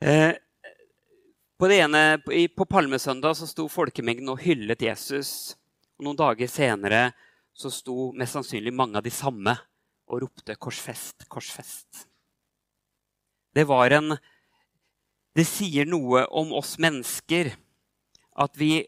Eh, 0.02 0.35
på, 1.59 1.66
ene, 1.71 2.18
på 2.56 2.64
Palmesøndag 2.64 3.37
så 3.38 3.47
sto 3.47 3.68
folkemengden 3.71 4.32
og 4.32 4.40
hyllet 4.42 4.82
Jesus. 4.82 5.52
Og 5.94 6.09
noen 6.09 6.18
dager 6.18 6.50
senere 6.50 7.02
så 7.54 7.71
sto 7.71 8.09
mest 8.18 8.35
sannsynlig 8.35 8.73
mange 8.75 8.99
av 8.99 9.06
de 9.06 9.12
samme 9.14 9.54
og 10.11 10.25
ropte 10.25 10.56
'Korsfest, 10.59 11.28
korsfest'. 11.30 12.09
Det 13.54 13.64
var 13.68 13.94
en 13.94 14.18
Det 15.37 15.47
sier 15.47 15.87
noe 15.87 16.26
om 16.26 16.52
oss 16.52 16.76
mennesker 16.78 17.54
at 18.37 18.59
vi 18.59 18.85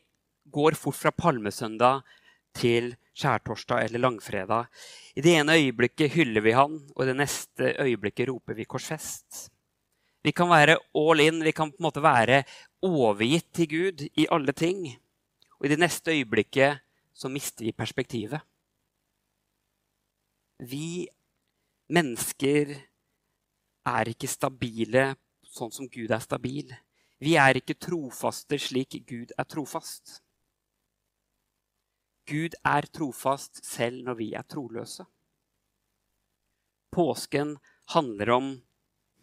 går 0.51 0.75
fort 0.75 0.99
fra 0.99 1.11
palmesøndag 1.11 2.03
til 2.53 2.97
skjærtorsdag 3.15 3.87
eller 3.87 4.03
langfredag. 4.03 4.67
I 5.17 5.23
det 5.23 5.39
ene 5.39 5.57
øyeblikket 5.57 6.13
hyller 6.13 6.43
vi 6.43 6.53
han, 6.53 6.77
og 6.97 7.03
i 7.05 7.07
det 7.07 7.17
neste 7.17 7.77
øyeblikket 7.81 8.29
roper 8.29 8.55
vi 8.55 8.67
'korsfest'. 8.67 9.54
Vi 10.25 10.33
kan 10.33 10.49
være 10.49 10.79
all 10.97 11.21
in, 11.21 11.43
vi 11.45 11.53
kan 11.53 11.73
på 11.73 11.83
en 11.83 11.87
måte 11.87 12.03
være 12.05 12.45
overgitt 12.85 13.51
til 13.53 13.69
Gud 13.69 14.07
i 14.17 14.27
alle 14.33 14.55
ting. 14.57 14.87
Og 15.61 15.67
i 15.67 15.73
det 15.75 15.81
neste 15.83 16.15
øyeblikket 16.17 16.81
så 17.13 17.29
mister 17.29 17.67
vi 17.67 17.77
perspektivet. 17.77 18.41
Vi 20.65 21.07
mennesker 21.93 22.73
er 23.85 24.09
ikke 24.09 24.31
stabile 24.31 25.11
sånn 25.55 25.73
som 25.75 25.89
Gud 25.93 26.11
er 26.11 26.23
stabil. 26.25 26.73
Vi 27.21 27.37
er 27.39 27.61
ikke 27.61 27.77
trofaste 27.79 28.59
slik 28.59 28.97
Gud 29.07 29.35
er 29.37 29.47
trofast. 29.49 30.21
Gud 32.25 32.57
er 32.65 32.89
trofast 32.89 33.61
selv 33.67 34.07
når 34.07 34.17
vi 34.19 34.33
er 34.33 34.47
troløse. 34.49 35.05
Påsken 36.95 37.59
handler 37.93 38.31
om 38.33 38.55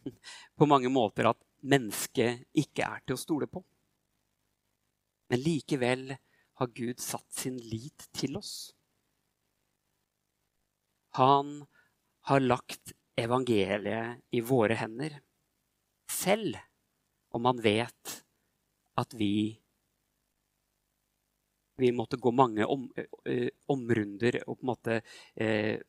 på 0.58 0.68
mange 0.70 0.92
måter 0.94 1.30
at 1.32 1.42
mennesket 1.62 2.48
ikke 2.58 2.88
er 2.88 3.04
til 3.06 3.18
å 3.18 3.22
stole 3.22 3.48
på. 3.52 3.64
Men 5.32 5.44
likevel 5.44 6.10
har 6.62 6.74
Gud 6.76 7.00
satt 7.02 7.30
sin 7.34 7.58
lit 7.58 8.08
til 8.16 8.38
oss. 8.38 8.74
Han 11.18 11.62
har 12.30 12.44
lagt 12.44 12.94
evangeliet 13.20 14.22
i 14.32 14.42
våre 14.46 14.78
hender. 14.80 15.18
Selv 16.12 16.60
om 17.32 17.48
han 17.48 17.62
vet 17.64 18.18
at 19.00 19.16
vi 19.18 19.62
vi 21.82 21.90
måtte 21.96 22.20
gå 22.22 22.30
mange 22.32 22.66
om, 22.70 22.84
ø, 23.26 23.50
omrunder 23.74 24.36
og 24.46 24.60
på 24.60 24.62
en 24.62 24.70
måte 24.70 24.98
eh, 25.34 25.80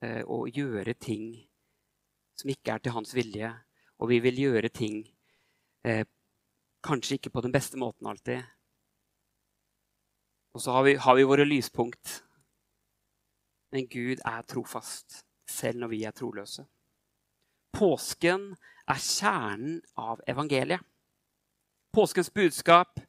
eh, 0.00 0.22
og 0.24 0.48
gjøre 0.48 0.94
ting 0.96 1.34
som 2.38 2.50
ikke 2.52 2.74
er 2.74 2.82
til 2.82 2.94
hans 2.96 3.14
vilje. 3.16 3.52
Og 4.02 4.10
vi 4.10 4.18
vil 4.24 4.40
gjøre 4.44 4.72
ting 4.74 5.02
eh, 5.86 6.04
kanskje 6.82 7.18
ikke 7.18 7.32
på 7.34 7.44
den 7.44 7.54
beste 7.54 7.78
måten 7.80 8.08
alltid. 8.10 8.42
Og 10.52 10.60
så 10.60 10.74
har 10.76 10.84
vi, 10.84 10.96
har 11.00 11.16
vi 11.16 11.28
våre 11.28 11.46
lyspunkt. 11.48 12.20
Men 13.72 13.88
Gud 13.88 14.20
er 14.20 14.44
trofast, 14.44 15.22
selv 15.48 15.80
når 15.80 15.92
vi 15.94 16.02
er 16.04 16.16
troløse. 16.16 16.66
Påsken 17.72 18.50
er 18.84 19.00
kjernen 19.00 19.80
av 19.96 20.20
evangeliet. 20.28 20.82
Påskens 21.92 22.28
budskap 22.32 23.00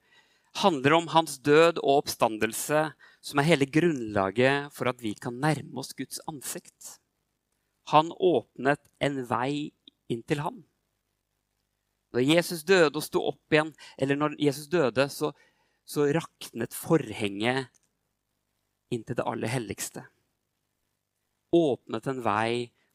handler 0.59 0.97
om 0.97 1.09
hans 1.11 1.37
død 1.43 1.81
og 1.81 2.03
oppstandelse, 2.03 2.85
som 3.23 3.39
er 3.39 3.47
hele 3.47 3.67
grunnlaget 3.67 4.71
for 4.75 4.91
at 4.91 4.99
vi 5.03 5.13
kan 5.15 5.39
nærme 5.39 5.79
oss 5.79 5.93
Guds 5.97 6.19
ansikt. 6.27 6.97
Han 7.91 8.13
åpnet 8.15 8.79
en 9.03 9.19
vei 9.27 9.73
inn 10.11 10.23
til 10.23 10.43
ham. 10.43 10.61
Når 12.13 12.27
Jesus 12.29 12.63
døde 12.63 12.93
og 12.93 13.03
sto 13.03 13.23
opp 13.27 13.53
igjen, 13.53 13.73
eller 13.97 14.19
når 14.19 14.37
Jesus 14.39 14.69
døde, 14.71 15.09
så, 15.09 15.33
så 15.83 16.05
raknet 16.13 16.77
forhenget 16.77 17.71
inn 18.93 19.03
til 19.03 19.17
det 19.17 19.25
aller 19.27 19.49
helligste 19.49 20.05
åpnet 21.53 22.07
en 22.09 22.21
vei 22.25 22.53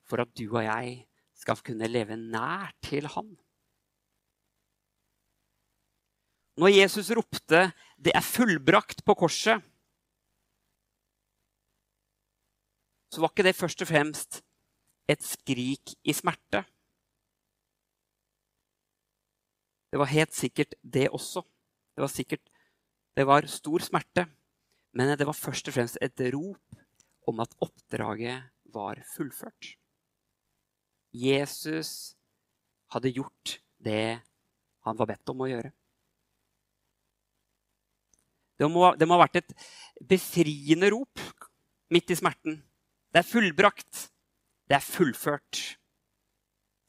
for 0.08 0.22
at 0.22 0.32
du 0.36 0.48
og 0.48 0.64
jeg 0.64 1.04
skal 1.38 1.60
kunne 1.64 1.90
leve 1.90 2.18
nær 2.18 2.72
til 2.82 3.06
Han. 3.14 3.36
Når 6.58 6.74
Jesus 6.74 7.10
ropte 7.14 7.72
'Det 7.98 8.12
er 8.14 8.20
fullbrakt' 8.34 9.04
på 9.06 9.14
korset, 9.14 9.62
så 13.10 13.20
var 13.20 13.30
ikke 13.30 13.46
det 13.46 13.54
først 13.56 13.82
og 13.82 13.88
fremst 13.88 14.42
et 15.08 15.24
skrik 15.24 15.94
i 16.04 16.14
smerte. 16.16 16.62
Det 19.88 20.00
var 20.00 20.12
helt 20.12 20.34
sikkert 20.36 20.74
det 20.82 21.08
også. 21.08 21.42
Det 21.96 22.04
var 22.04 22.12
sikkert 22.12 22.50
det 23.16 23.24
var 23.26 23.48
stor 23.50 23.82
smerte. 23.82 24.28
Men 24.94 25.16
det 25.18 25.26
var 25.26 25.36
først 25.36 25.68
og 25.68 25.74
fremst 25.74 25.98
et 26.02 26.20
rop 26.34 26.78
om 27.28 27.40
at 27.42 27.54
oppdraget 27.64 28.46
var 28.72 29.00
fullført. 29.16 29.74
Jesus 31.12 32.14
hadde 32.92 33.12
gjort 33.12 33.58
det 33.84 34.20
han 34.86 34.96
var 34.96 35.10
bedt 35.10 35.32
om 35.32 35.42
å 35.44 35.48
gjøre. 35.50 35.72
Det 38.58 38.66
må, 38.70 38.88
det 38.98 39.06
må, 39.06 39.14
ha 39.14 39.22
vært 39.22 39.42
et 39.42 39.52
befriende 40.02 40.90
rop 40.90 41.20
midt 41.94 42.10
i 42.10 42.18
smerten. 42.18 42.58
Det 43.12 43.20
er 43.20 43.28
fullbrakt. 43.28 44.08
Det 44.68 44.76
er 44.76 44.84
fullført. 44.84 45.78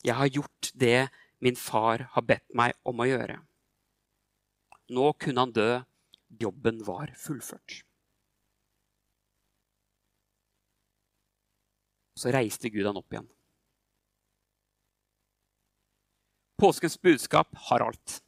Jeg 0.03 0.15
har 0.15 0.27
gjort 0.27 0.71
det 0.75 1.09
min 1.39 1.55
far 1.55 2.03
har 2.13 2.25
bedt 2.27 2.47
meg 2.55 2.75
om 2.87 2.99
å 2.99 3.07
gjøre. 3.07 3.37
Nå 4.91 5.11
kunne 5.21 5.45
han 5.45 5.55
dø. 5.55 5.69
Jobben 6.39 6.83
var 6.85 7.09
fullført. 7.17 7.79
Så 12.19 12.33
reiste 12.35 12.69
Gud 12.69 12.85
han 12.85 12.99
opp 12.99 13.15
igjen. 13.15 13.29
Påskens 16.59 16.99
budskap 16.99 17.55
har 17.69 17.85
alt. 17.87 18.19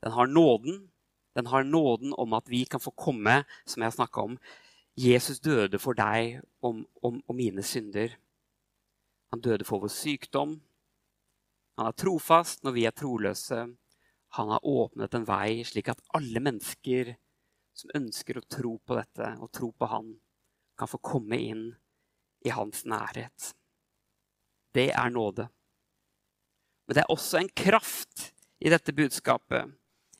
Den 0.00 0.14
har 0.14 0.30
nåden. 0.30 0.86
Den 1.34 1.50
har 1.50 1.66
nåden 1.66 2.14
om 2.14 2.32
at 2.38 2.48
vi 2.48 2.62
kan 2.64 2.80
få 2.80 2.94
komme, 2.94 3.42
som 3.66 3.82
jeg 3.82 3.90
har 3.90 3.98
snakka 3.98 4.22
om. 4.30 4.38
Jesus 4.94 5.42
døde 5.42 5.78
for 5.82 5.98
deg 5.98 6.38
og, 6.62 6.84
om, 7.02 7.20
om 7.26 7.36
mine 7.36 7.64
synder. 7.66 8.14
Han 9.30 9.42
døde 9.44 9.66
for 9.66 9.82
vår 9.82 9.92
sykdom. 9.94 10.58
Han 11.78 11.88
er 11.90 11.96
trofast 11.96 12.64
når 12.66 12.76
vi 12.76 12.86
er 12.88 12.96
troløse. 12.96 13.62
Han 14.36 14.50
har 14.54 14.66
åpnet 14.66 15.14
en 15.14 15.26
vei 15.26 15.62
slik 15.66 15.90
at 15.90 16.02
alle 16.16 16.42
mennesker 16.42 17.14
som 17.76 17.92
ønsker 17.96 18.38
å 18.38 18.46
tro 18.50 18.74
på 18.84 18.98
dette 18.98 19.30
og 19.40 19.50
tro 19.54 19.70
på 19.72 19.88
han, 19.90 20.12
kan 20.78 20.90
få 20.90 21.00
komme 21.04 21.38
inn 21.38 21.64
i 22.44 22.52
hans 22.54 22.84
nærhet. 22.88 23.52
Det 24.74 24.90
er 24.96 25.10
nåde. 25.12 25.46
Men 26.86 26.96
det 26.96 27.02
er 27.04 27.12
også 27.12 27.40
en 27.40 27.50
kraft 27.54 28.30
i 28.60 28.70
dette 28.72 28.94
budskapet. 28.96 29.70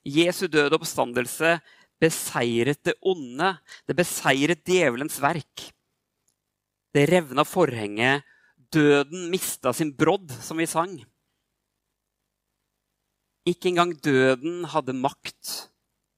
Jesu 0.07 0.47
døde 0.47 0.77
oppstandelse 0.77 1.57
beseiret 2.01 2.81
det 2.87 2.97
onde. 3.05 3.53
Det 3.85 3.97
beseiret 3.97 4.63
djevelens 4.65 5.19
verk. 5.21 5.67
Det 6.91 7.07
revna 7.09 7.45
forhenget. 7.47 8.25
Døden 8.71 9.29
mista 9.31 9.73
sin 9.75 9.91
brodd, 9.97 10.31
som 10.43 10.57
vi 10.61 10.67
sang. 10.69 10.95
Ikke 13.45 13.71
engang 13.71 13.95
døden 14.03 14.63
hadde 14.69 14.93
makt 14.95 15.71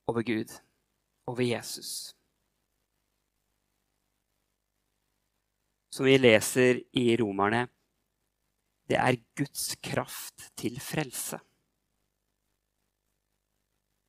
over 0.08 0.22
Gud, 0.28 0.52
over 1.26 1.42
Jesus. 1.42 2.14
som 5.94 6.08
vi 6.10 6.18
leser 6.18 6.80
i 6.98 7.12
Romerne, 7.22 7.68
det 8.90 8.98
er 8.98 9.20
Guds 9.38 9.76
kraft 9.78 10.48
til 10.58 10.80
frelse. 10.82 11.38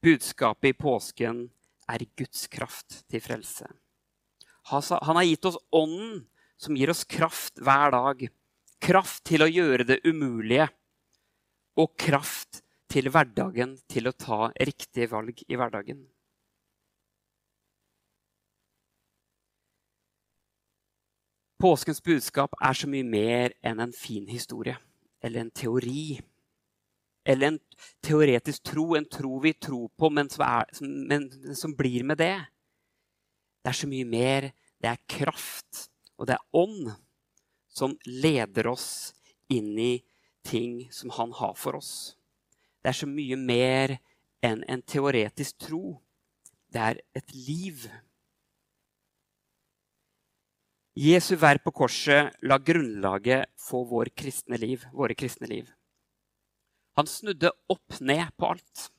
Budskapet 0.05 0.73
i 0.73 0.79
påsken 0.79 1.43
er 1.89 2.07
Guds 2.17 2.47
kraft 2.53 3.03
til 3.13 3.21
frelse. 3.25 3.69
Han 4.73 5.19
har 5.21 5.29
gitt 5.29 5.45
oss 5.49 5.61
Ånden, 5.77 6.25
som 6.65 6.77
gir 6.79 6.93
oss 6.93 7.05
kraft 7.05 7.61
hver 7.61 7.93
dag. 7.95 8.27
Kraft 8.85 9.25
til 9.29 9.45
å 9.45 9.51
gjøre 9.51 9.87
det 9.89 10.01
umulige. 10.07 10.69
Og 11.81 11.95
kraft 11.99 12.63
til 12.91 13.11
hverdagen, 13.11 13.77
til 13.91 14.09
å 14.09 14.17
ta 14.17 14.49
riktige 14.55 15.11
valg 15.11 15.41
i 15.49 15.59
hverdagen. 15.59 16.05
Påskens 21.65 22.03
budskap 22.05 22.55
er 22.61 22.77
så 22.77 22.89
mye 22.91 23.07
mer 23.09 23.55
enn 23.65 23.81
en 23.81 23.95
fin 23.97 24.27
historie 24.29 24.77
eller 25.25 25.41
en 25.41 25.51
teori. 25.51 26.21
Eller 27.25 27.55
en 27.55 27.59
teoretisk 28.05 28.67
tro, 28.69 28.91
en 28.99 29.07
tro 29.09 29.39
vi 29.41 29.55
tror 29.57 29.89
på, 29.97 30.11
men 30.13 30.29
som, 30.29 30.45
er, 30.45 30.69
men 30.85 31.55
som 31.57 31.73
blir 31.73 32.05
med 32.05 32.21
det. 32.21 32.37
Det 33.65 33.73
er 33.73 33.79
så 33.81 33.89
mye 33.89 34.05
mer. 34.05 34.51
Det 34.77 34.91
er 34.91 35.01
kraft, 35.09 35.87
og 36.19 36.29
det 36.29 36.37
er 36.37 36.59
ånd 36.61 36.93
som 37.75 37.97
leder 38.07 38.69
oss 38.71 39.15
inn 39.53 39.75
i 39.79 39.93
ting 40.47 40.85
som 40.93 41.11
han 41.17 41.33
har 41.35 41.55
for 41.59 41.81
oss. 41.81 42.15
Det 42.83 42.93
er 42.93 42.99
så 43.01 43.09
mye 43.09 43.37
mer 43.41 43.97
enn 44.45 44.63
en 44.69 44.83
teoretisk 44.85 45.59
tro. 45.67 45.99
Det 46.71 46.81
er 46.81 47.01
et 47.17 47.35
liv. 47.35 47.87
Jesu 50.95 51.35
verk 51.41 51.65
på 51.65 51.73
korset 51.75 52.37
la 52.47 52.61
grunnlaget 52.63 53.51
for 53.59 53.89
vår 53.91 54.13
kristne 54.15 54.61
liv, 54.61 54.85
våre 54.93 55.17
kristne 55.19 55.49
liv. 55.51 55.71
Han 56.95 57.09
snudde 57.11 57.51
opp 57.73 58.01
ned 58.01 58.29
på 58.39 58.53
alt. 58.53 58.91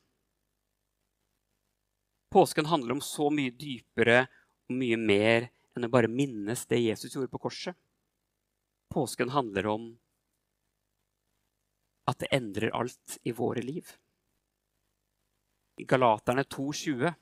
Påsken 2.34 2.66
handler 2.68 2.98
om 2.98 3.00
så 3.00 3.30
mye 3.32 3.54
dypere 3.54 4.26
og 4.68 4.76
mye 4.76 4.98
mer 5.00 5.48
enn 5.76 5.88
å 5.88 5.92
bare 5.92 6.10
minnes 6.10 6.64
det 6.70 6.82
Jesus 6.82 7.14
gjorde 7.14 7.30
på 7.32 7.42
korset. 7.46 7.76
Påsken 8.92 9.32
handler 9.34 9.68
om 9.70 9.86
at 12.06 12.20
det 12.22 12.32
endrer 12.34 12.74
alt 12.76 13.18
i 13.26 13.34
våre 13.34 13.64
liv. 13.64 13.88
I 15.76 15.84
Galaterne 15.84 16.46
2,20.: 16.46 17.12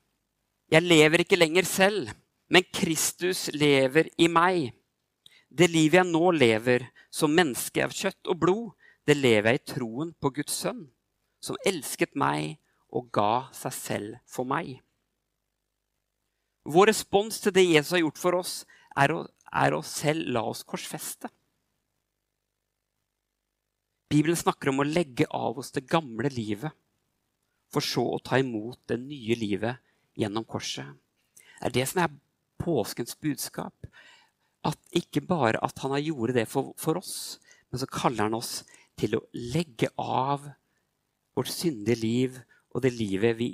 Jeg 0.71 0.83
lever 0.83 1.25
ikke 1.25 1.41
lenger 1.41 1.67
selv 1.67 2.13
men 2.49 2.65
Kristus 2.73 3.49
lever 3.53 4.09
i 4.19 4.29
meg. 4.29 4.73
Det 5.49 5.69
livet 5.71 6.01
jeg 6.01 6.11
nå 6.11 6.31
lever 6.35 6.89
som 7.15 7.33
menneske 7.35 7.85
av 7.85 7.95
kjøtt 7.95 8.31
og 8.31 8.41
blod, 8.41 8.67
det 9.07 9.17
lever 9.19 9.53
jeg 9.53 9.61
i 9.61 9.67
troen 9.75 10.13
på 10.21 10.33
Guds 10.39 10.57
sønn, 10.65 10.85
som 11.43 11.59
elsket 11.67 12.17
meg 12.19 12.57
og 12.95 13.11
ga 13.15 13.47
seg 13.55 13.75
selv 13.77 14.21
for 14.31 14.49
meg. 14.49 14.79
Vår 16.65 16.89
respons 16.89 17.41
til 17.43 17.53
det 17.53 17.67
Jesus 17.67 17.93
har 17.93 18.05
gjort 18.05 18.21
for 18.21 18.39
oss, 18.41 18.55
er 18.97 19.13
å, 19.13 19.25
er 19.53 19.75
å 19.77 19.83
selv 19.85 20.31
la 20.33 20.45
oss 20.49 20.63
korsfeste. 20.67 21.29
Bibelen 24.09 24.39
snakker 24.39 24.71
om 24.71 24.81
å 24.81 24.87
legge 24.87 25.27
av 25.35 25.59
oss 25.61 25.73
det 25.75 25.85
gamle 25.91 26.31
livet, 26.33 26.73
for 27.73 27.85
så 27.85 28.05
å 28.15 28.23
ta 28.23 28.39
imot 28.39 28.79
det 28.89 29.01
nye 29.03 29.37
livet 29.37 29.81
gjennom 30.15 30.47
korset. 30.47 30.87
Det 31.59 31.69
er 31.69 31.75
det 31.75 31.87
som 31.91 32.05
er 32.05 32.19
påskens 32.63 33.17
budskap. 33.19 33.89
At 34.65 34.79
ikke 34.97 35.25
bare 35.27 35.61
at 35.65 35.81
han 35.83 35.93
har 35.93 36.05
gjort 36.05 36.37
det 36.37 36.47
for, 36.49 36.73
for 36.81 37.01
oss, 37.01 37.41
men 37.69 37.83
så 37.83 37.89
kaller 37.91 38.29
han 38.29 38.39
oss 38.39 38.63
til 39.01 39.19
å 39.19 39.25
legge 39.35 39.91
av 39.99 40.47
vårt 41.35 41.51
syndige 41.51 41.99
liv 42.01 42.39
og 42.71 42.85
det 42.85 42.95
livet 42.95 43.37
vi, 43.41 43.51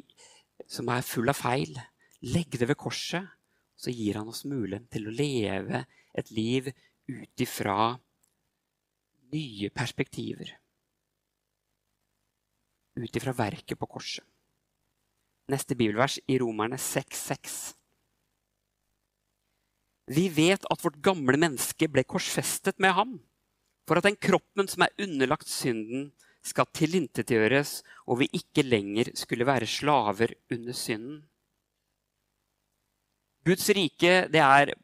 som 0.68 0.90
er 0.92 1.06
full 1.06 1.32
av 1.32 1.40
feil. 1.40 1.72
Legge 2.20 2.60
det 2.60 2.68
ved 2.68 2.78
korset. 2.80 3.26
Så 3.80 3.92
gir 3.96 4.18
han 4.20 4.28
oss 4.28 4.44
muligheten 4.44 4.90
til 4.92 5.08
å 5.08 5.14
leve 5.14 5.86
et 6.12 6.30
liv 6.36 6.66
ut 7.08 7.40
ifra 7.40 7.94
nye 9.32 9.70
perspektiver. 9.72 10.52
Ut 13.00 13.16
ifra 13.16 13.32
verket 13.32 13.78
på 13.80 13.88
korset. 13.88 14.26
Neste 15.50 15.74
bibelvers 15.74 16.18
i 16.28 16.36
Romerne 16.42 16.76
6,6. 16.76 17.56
Vi 20.10 20.26
vet 20.34 20.66
at 20.66 20.84
vårt 20.84 20.98
gamle 21.02 21.38
menneske 21.38 21.88
ble 21.88 22.04
korsfestet 22.04 22.82
med 22.82 22.94
ham, 22.98 23.16
for 23.86 23.98
at 23.98 24.06
den 24.06 24.18
kroppen 24.18 24.68
som 24.70 24.84
er 24.84 24.94
underlagt 25.02 25.48
synden, 25.50 26.10
skal 26.40 26.68
tilintetgjøres, 26.72 27.80
og 28.08 28.22
vi 28.22 28.30
ikke 28.36 28.64
lenger 28.64 29.10
skulle 29.18 29.44
være 29.48 29.68
slaver 29.68 30.32
under 30.52 30.76
synden. 30.76 31.20
Guds 33.46 33.68
rike 33.72 34.14
det 34.32 34.42
er 34.44 34.74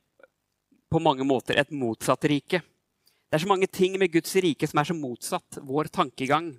på 0.90 1.00
mange 1.02 1.26
måter 1.26 1.58
et 1.60 1.72
motsatt 1.74 2.24
rike. 2.30 2.62
Det 3.26 3.38
er 3.38 3.42
så 3.42 3.50
mange 3.50 3.68
ting 3.68 3.96
med 4.00 4.12
Guds 4.14 4.32
rike 4.40 4.68
som 4.68 4.80
er 4.80 4.88
så 4.88 4.96
motsatt 4.96 5.58
vår 5.66 5.90
tankegang. 5.92 6.52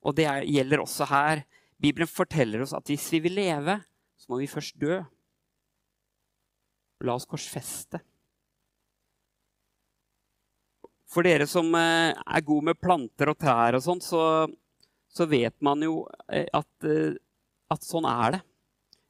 Og 0.00 0.16
det 0.16 0.26
er, 0.30 0.46
gjelder 0.48 0.84
også 0.84 1.08
her. 1.10 1.42
Bibelen 1.80 2.08
forteller 2.08 2.62
oss 2.64 2.74
at 2.76 2.88
hvis 2.88 3.08
vi 3.12 3.22
vil 3.26 3.36
leve, 3.40 3.80
så 4.16 4.30
må 4.30 4.40
vi 4.40 4.48
først 4.50 4.78
dø. 4.80 5.00
La 7.04 7.16
oss 7.16 7.28
korsfeste. 7.28 8.00
For 11.10 11.26
dere 11.26 11.46
som 11.50 11.72
eh, 11.74 12.12
er 12.14 12.46
gode 12.46 12.70
med 12.70 12.78
planter 12.78 13.32
og 13.32 13.38
trær 13.40 13.74
og 13.74 13.82
sånn, 13.82 14.02
så, 14.04 14.22
så, 15.10 15.26
vet 15.26 15.56
man 15.64 15.82
jo 15.82 16.04
eh, 16.30 16.46
at, 16.54 16.70
eh, 16.86 17.16
at, 17.72 17.82
sånn 17.82 18.06
er 18.06 18.36
det. 18.36 18.40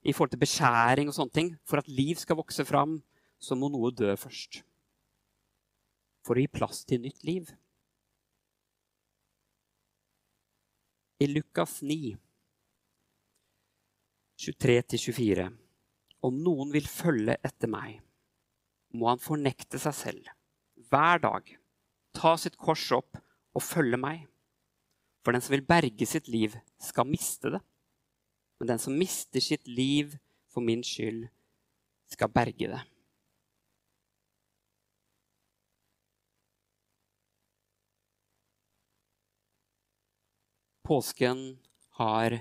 I 0.02 0.14
forhold 0.14 0.32
til 0.32 0.42
beskjæring 0.42 1.10
og 1.10 1.16
sånne 1.16 1.36
ting. 1.36 1.50
For 1.68 1.82
at 1.82 1.88
liv 1.90 2.16
skal 2.20 2.38
vokse 2.40 2.64
fram, 2.68 2.98
så 3.40 3.56
må 3.56 3.68
noe 3.72 3.92
dø 3.92 4.12
først. 4.16 4.62
For 6.24 6.36
å 6.36 6.44
gi 6.44 6.52
plass 6.52 6.84
til 6.88 7.02
nytt 7.04 7.24
liv. 7.24 7.52
I 11.20 11.28
Lukas 11.28 11.80
9, 11.84 12.14
23-24 14.40 15.50
om 16.24 16.36
noen 16.44 16.70
vil 16.72 16.86
følge 16.88 17.36
etter 17.44 17.68
meg, 17.68 17.98
må 18.96 19.10
han 19.10 19.20
fornekte 19.20 19.80
seg 19.80 19.96
selv 19.96 20.30
hver 20.90 21.20
dag, 21.22 21.44
ta 22.16 22.34
sitt 22.40 22.56
kors 22.58 22.86
opp 22.96 23.18
og 23.54 23.62
følge 23.62 23.98
meg. 24.00 24.24
For 25.22 25.36
den 25.36 25.44
som 25.44 25.54
vil 25.54 25.66
berge 25.66 26.06
sitt 26.08 26.30
liv, 26.32 26.56
skal 26.80 27.06
miste 27.06 27.52
det. 27.54 27.60
Men 28.60 28.66
den 28.66 28.78
som 28.78 28.98
mister 28.98 29.40
sitt 29.40 29.66
liv 29.66 30.18
for 30.52 30.60
min 30.60 30.82
skyld, 30.84 31.30
skal 32.12 32.28
berge 32.28 32.66
det. 32.68 32.80
Påsken 40.84 41.40
har 42.02 42.36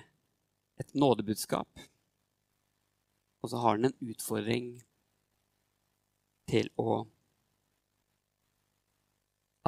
et 0.81 0.93
nådebudskap. 0.93 1.79
Og 3.39 3.49
så 3.53 3.61
har 3.63 3.77
den 3.77 3.91
en 3.93 4.11
utfordring 4.11 4.73
til 6.49 6.71
å 6.81 7.05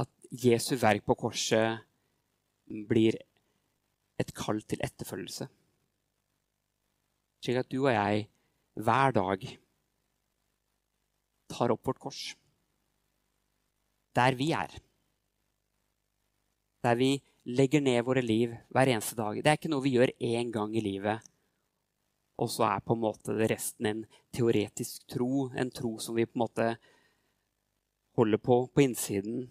At 0.01 0.09
Jesu 0.33 0.73
verk 0.81 1.03
på 1.05 1.13
korset 1.19 1.83
blir 2.89 3.19
et 4.17 4.31
kall 4.33 4.63
til 4.65 4.81
etterfølgelse. 4.81 5.45
Slik 7.41 7.63
at 7.63 7.71
du 7.71 7.81
og 7.81 7.91
jeg 7.93 8.27
hver 8.81 9.15
dag 9.17 9.43
tar 11.51 11.73
opp 11.73 11.89
vårt 11.89 11.99
kors. 11.99 12.21
Der 14.15 14.37
vi 14.39 14.51
er. 14.55 14.71
Der 16.85 16.95
vi 16.97 17.11
legger 17.45 17.81
ned 17.81 18.01
våre 18.05 18.23
liv 18.23 18.53
hver 18.69 18.93
eneste 18.93 19.17
dag. 19.17 19.41
Det 19.41 19.49
er 19.49 19.59
ikke 19.59 19.71
noe 19.73 19.83
vi 19.83 19.97
gjør 19.97 20.13
én 20.21 20.53
gang 20.53 20.75
i 20.77 20.83
livet 20.85 21.31
og 22.41 22.49
så 22.49 22.65
er 22.65 22.81
på 22.81 22.95
en 22.95 23.03
måte 23.03 23.35
resten 23.49 23.87
en 23.87 24.01
teoretisk 24.33 25.05
tro, 25.13 25.49
en 25.53 25.69
tro 25.69 25.97
som 26.01 26.17
vi 26.17 26.25
på 26.25 26.39
en 26.39 26.43
måte 26.43 26.67
holder 28.17 28.41
på 28.41 28.57
på 28.73 28.81
innsiden. 28.81 29.43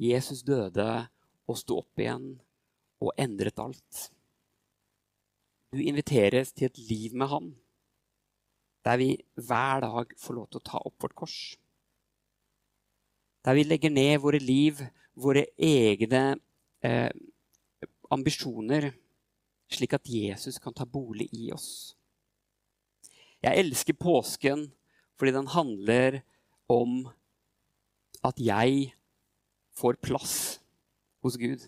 Jesus 0.00 0.44
døde 0.44 0.88
og 1.48 1.58
sto 1.58 1.80
opp 1.80 2.00
igjen 2.00 2.34
og 3.00 3.14
endret 3.20 3.60
alt. 3.60 4.10
Du 5.70 5.78
inviteres 5.78 6.50
til 6.52 6.66
et 6.66 6.78
liv 6.78 7.12
med 7.14 7.28
Han, 7.30 7.50
der 8.84 8.96
vi 8.96 9.10
hver 9.34 9.80
dag 9.84 10.14
får 10.18 10.34
lov 10.34 10.48
til 10.50 10.58
å 10.58 10.66
ta 10.66 10.80
opp 10.82 11.04
vårt 11.04 11.14
kors. 11.14 11.36
Der 13.46 13.54
vi 13.54 13.62
legger 13.62 13.92
ned 13.94 14.18
våre 14.24 14.40
liv, 14.42 14.80
våre 15.14 15.44
egne 15.54 16.40
eh, 16.82 17.12
ambisjoner 18.10 18.90
slik 19.70 19.94
at 19.94 20.10
Jesus 20.10 20.58
kan 20.58 20.74
ta 20.74 20.84
bolig 20.84 21.28
i 21.30 21.52
oss. 21.54 21.94
Jeg 23.38 23.62
elsker 23.62 23.94
påsken 23.94 24.66
fordi 25.20 25.36
den 25.36 25.52
handler 25.54 26.18
om 26.66 27.04
at 28.26 28.42
jeg 28.42 28.90
får 29.78 30.00
plass 30.02 30.34
hos 31.22 31.38
Gud. 31.38 31.62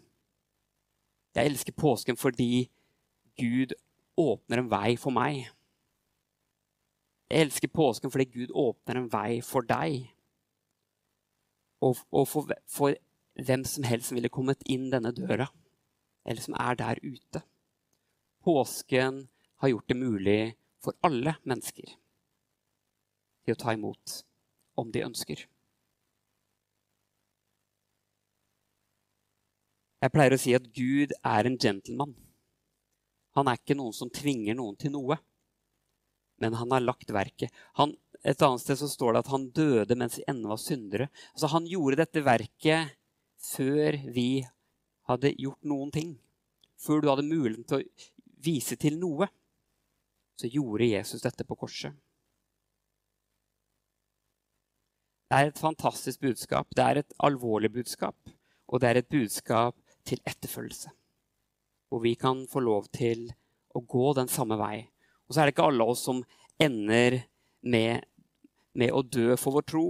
Jeg 1.36 1.54
elsker 1.54 1.72
påsken 1.78 2.18
fordi 2.18 2.66
Gud 3.38 3.78
åpner 4.18 4.62
en 4.62 4.70
vei 4.70 4.96
for 5.00 5.14
meg. 5.14 5.46
Jeg 7.30 7.46
elsker 7.46 7.72
påsken 7.72 8.12
fordi 8.12 8.28
Gud 8.32 8.52
åpner 8.54 9.00
en 9.00 9.08
vei 9.12 9.40
for 9.46 9.64
deg. 9.66 10.04
Og, 11.82 11.98
og 12.12 12.26
for, 12.28 12.52
for 12.68 12.94
hvem 13.40 13.64
som 13.66 13.86
helst 13.88 14.10
som 14.10 14.18
ville 14.18 14.32
kommet 14.32 14.62
inn 14.70 14.90
denne 14.92 15.14
døra, 15.16 15.48
eller 16.28 16.44
som 16.44 16.54
er 16.60 16.76
der 16.78 17.00
ute. 17.02 17.42
Påsken 18.44 19.24
har 19.62 19.72
gjort 19.72 19.88
det 19.88 19.96
mulig 19.96 20.42
for 20.82 20.98
alle 21.06 21.36
mennesker 21.46 21.94
til 23.42 23.54
å 23.54 23.58
ta 23.58 23.74
imot 23.74 24.20
om 24.78 24.92
de 24.92 25.04
ønsker. 25.06 25.46
Jeg 30.02 30.10
pleier 30.10 30.34
å 30.34 30.40
si 30.42 30.54
at 30.56 30.66
Gud 30.74 31.14
er 31.22 31.46
en 31.46 31.58
gentleman. 31.62 32.16
Han 33.38 33.48
er 33.48 33.60
ikke 33.60 33.76
noen 33.78 33.94
som 33.96 34.10
tvinger 34.12 34.56
noen 34.58 34.76
til 34.80 34.92
noe, 34.94 35.16
men 36.42 36.56
han 36.58 36.74
har 36.74 36.82
lagt 36.84 37.12
verket. 37.14 37.52
Han, 37.78 37.94
et 38.26 38.42
annet 38.42 38.62
sted 38.62 38.80
så 38.80 38.88
står 38.90 39.14
det 39.14 39.22
at 39.24 39.32
han 39.32 39.48
døde 39.54 39.96
mens 39.98 40.18
vi 40.18 40.26
ennå 40.30 40.50
var 40.52 40.60
syndere. 40.60 41.08
Altså, 41.32 41.52
han 41.54 41.68
gjorde 41.70 42.02
dette 42.02 42.24
verket 42.26 42.96
før 43.42 43.98
vi 44.14 44.44
hadde 45.10 45.34
gjort 45.38 45.62
noen 45.66 45.92
ting. 45.94 46.16
Før 46.82 47.02
du 47.02 47.10
hadde 47.12 47.26
muligheten 47.26 47.66
til 47.68 47.82
å 47.82 48.10
vise 48.42 48.76
til 48.80 48.98
noe, 48.98 49.28
så 50.38 50.50
gjorde 50.50 50.90
Jesus 50.90 51.22
dette 51.22 51.46
på 51.46 51.56
korset. 51.58 51.94
Det 55.30 55.38
er 55.38 55.48
et 55.48 55.62
fantastisk 55.62 56.20
budskap. 56.20 56.68
Det 56.76 56.84
er 56.84 57.00
et 57.00 57.14
alvorlig 57.24 57.70
budskap. 57.72 58.16
Og 58.68 58.82
det 58.82 58.88
er 58.90 59.00
et 59.00 59.08
budskap 59.08 59.78
til 60.04 60.20
etterfølgelse. 60.28 60.90
Hvor 61.92 62.00
vi 62.00 62.14
kan 62.16 62.46
få 62.48 62.62
lov 62.64 62.88
til 62.96 63.26
å 63.76 63.82
gå 63.84 64.12
den 64.16 64.30
samme 64.32 64.56
vei. 64.56 64.86
Og 65.28 65.34
så 65.34 65.42
er 65.42 65.48
det 65.48 65.54
ikke 65.54 65.66
alle 65.68 65.84
oss 65.92 66.04
som 66.06 66.22
ender 66.60 67.18
med, 67.60 68.06
med 68.72 68.94
å 68.96 69.02
dø 69.04 69.36
for 69.36 69.58
vår 69.58 69.66
tro. 69.68 69.86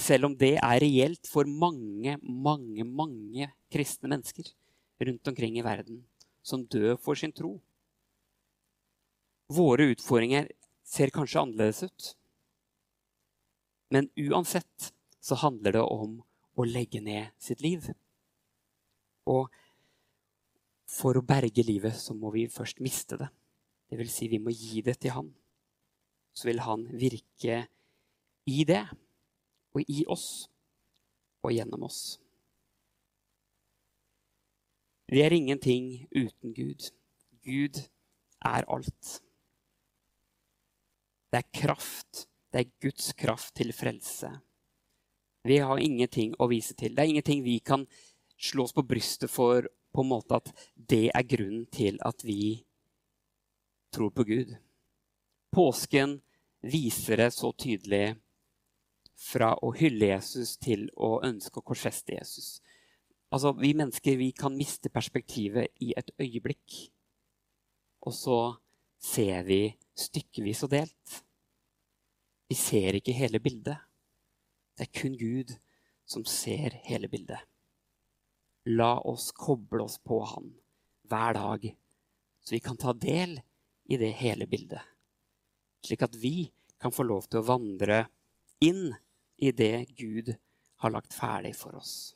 Selv 0.00 0.30
om 0.30 0.36
det 0.40 0.54
er 0.56 0.80
reelt 0.80 1.28
for 1.28 1.44
mange, 1.44 2.16
mange, 2.24 2.86
mange 2.88 3.50
kristne 3.72 4.08
mennesker 4.08 4.48
rundt 5.04 5.28
omkring 5.28 5.58
i 5.60 5.64
verden 5.64 6.06
som 6.42 6.64
dør 6.64 6.96
for 6.96 7.18
sin 7.20 7.34
tro. 7.36 7.58
Våre 9.52 9.90
utfordringer 9.92 10.48
ser 10.86 11.12
kanskje 11.14 11.42
annerledes 11.42 11.84
ut. 11.84 12.10
Men 13.90 14.08
uansett 14.16 14.92
så 15.20 15.36
handler 15.42 15.76
det 15.76 15.84
om 15.84 16.20
å 16.56 16.66
legge 16.66 17.02
ned 17.02 17.34
sitt 17.42 17.60
liv. 17.64 17.90
Og 19.28 19.50
for 20.90 21.18
å 21.18 21.24
berge 21.26 21.64
livet 21.66 21.96
så 21.96 22.16
må 22.16 22.32
vi 22.34 22.48
først 22.50 22.82
miste 22.82 23.18
det. 23.20 23.28
Det 23.90 23.98
vil 23.98 24.10
si, 24.10 24.28
vi 24.30 24.40
må 24.42 24.52
gi 24.54 24.82
det 24.86 24.96
til 25.02 25.14
Han. 25.16 25.28
Så 26.34 26.50
vil 26.50 26.62
Han 26.62 26.86
virke 26.98 27.64
i 28.50 28.64
det, 28.66 28.82
og 29.74 29.86
i 29.86 30.04
oss, 30.10 30.48
og 31.46 31.54
gjennom 31.54 31.86
oss. 31.86 32.18
Vi 35.10 35.22
er 35.22 35.34
ingenting 35.34 36.08
uten 36.14 36.54
Gud. 36.54 36.90
Gud 37.46 37.82
er 38.46 38.66
alt. 38.70 39.20
Det 41.30 41.40
er 41.40 41.50
kraft 41.54 42.26
det 42.50 42.60
er 42.60 42.70
Guds 42.82 43.12
kraft 43.14 43.54
til 43.54 43.72
frelse. 43.74 44.30
Vi 45.46 45.60
har 45.62 45.78
ingenting 45.80 46.34
å 46.38 46.48
vise 46.50 46.74
til. 46.74 46.94
Det 46.94 47.04
er 47.04 47.12
ingenting 47.12 47.44
vi 47.44 47.60
kan 47.64 47.86
slå 48.40 48.66
oss 48.66 48.74
på 48.74 48.84
brystet 48.86 49.30
for 49.30 49.68
på 49.92 50.04
en 50.04 50.10
måte 50.12 50.38
at 50.38 50.50
det 50.74 51.08
er 51.14 51.28
grunnen 51.28 51.66
til 51.72 51.98
at 52.06 52.24
vi 52.24 52.64
tror 53.94 54.10
på 54.14 54.24
Gud. 54.24 54.54
Påsken 55.50 56.20
viser 56.62 57.24
det 57.24 57.30
så 57.34 57.50
tydelig 57.58 58.14
fra 59.20 59.52
å 59.60 59.72
hylle 59.76 60.12
Jesus 60.14 60.54
til 60.62 60.86
å 60.96 61.18
ønske 61.26 61.60
å 61.60 61.66
korsfeste 61.66 62.14
Jesus. 62.16 62.60
Altså, 63.30 63.52
Vi 63.52 63.74
mennesker 63.74 64.16
vi 64.16 64.32
kan 64.32 64.56
miste 64.56 64.90
perspektivet 64.90 65.68
i 65.80 65.92
et 65.96 66.10
øyeblikk. 66.18 66.90
Og 68.02 68.14
så 68.16 68.38
ser 69.00 69.44
vi 69.44 69.76
stykkevis 69.96 70.64
og 70.64 70.72
delt. 70.72 71.20
Vi 72.48 72.56
ser 72.58 72.96
ikke 72.98 73.14
hele 73.14 73.40
bildet. 73.40 73.76
Det 74.76 74.88
er 74.88 75.00
kun 75.00 75.16
Gud 75.18 75.52
som 76.08 76.24
ser 76.24 76.74
hele 76.88 77.08
bildet. 77.08 77.38
La 78.68 78.98
oss 79.08 79.30
koble 79.32 79.84
oss 79.86 79.98
på 80.04 80.20
Han 80.34 80.50
hver 81.10 81.34
dag, 81.34 81.64
så 82.44 82.54
vi 82.54 82.60
kan 82.62 82.76
ta 82.76 82.92
del 82.92 83.40
i 83.90 83.96
det 83.98 84.12
hele 84.20 84.46
bildet. 84.46 84.82
Slik 85.82 86.04
at 86.06 86.14
vi 86.14 86.50
kan 86.80 86.92
få 86.92 87.06
lov 87.08 87.26
til 87.26 87.40
å 87.40 87.48
vandre 87.48 88.04
inn 88.62 88.92
i 89.40 89.50
det 89.56 89.88
Gud 89.98 90.34
har 90.80 90.92
lagt 90.92 91.16
ferdig 91.16 91.54
for 91.56 91.74
oss. 91.80 92.12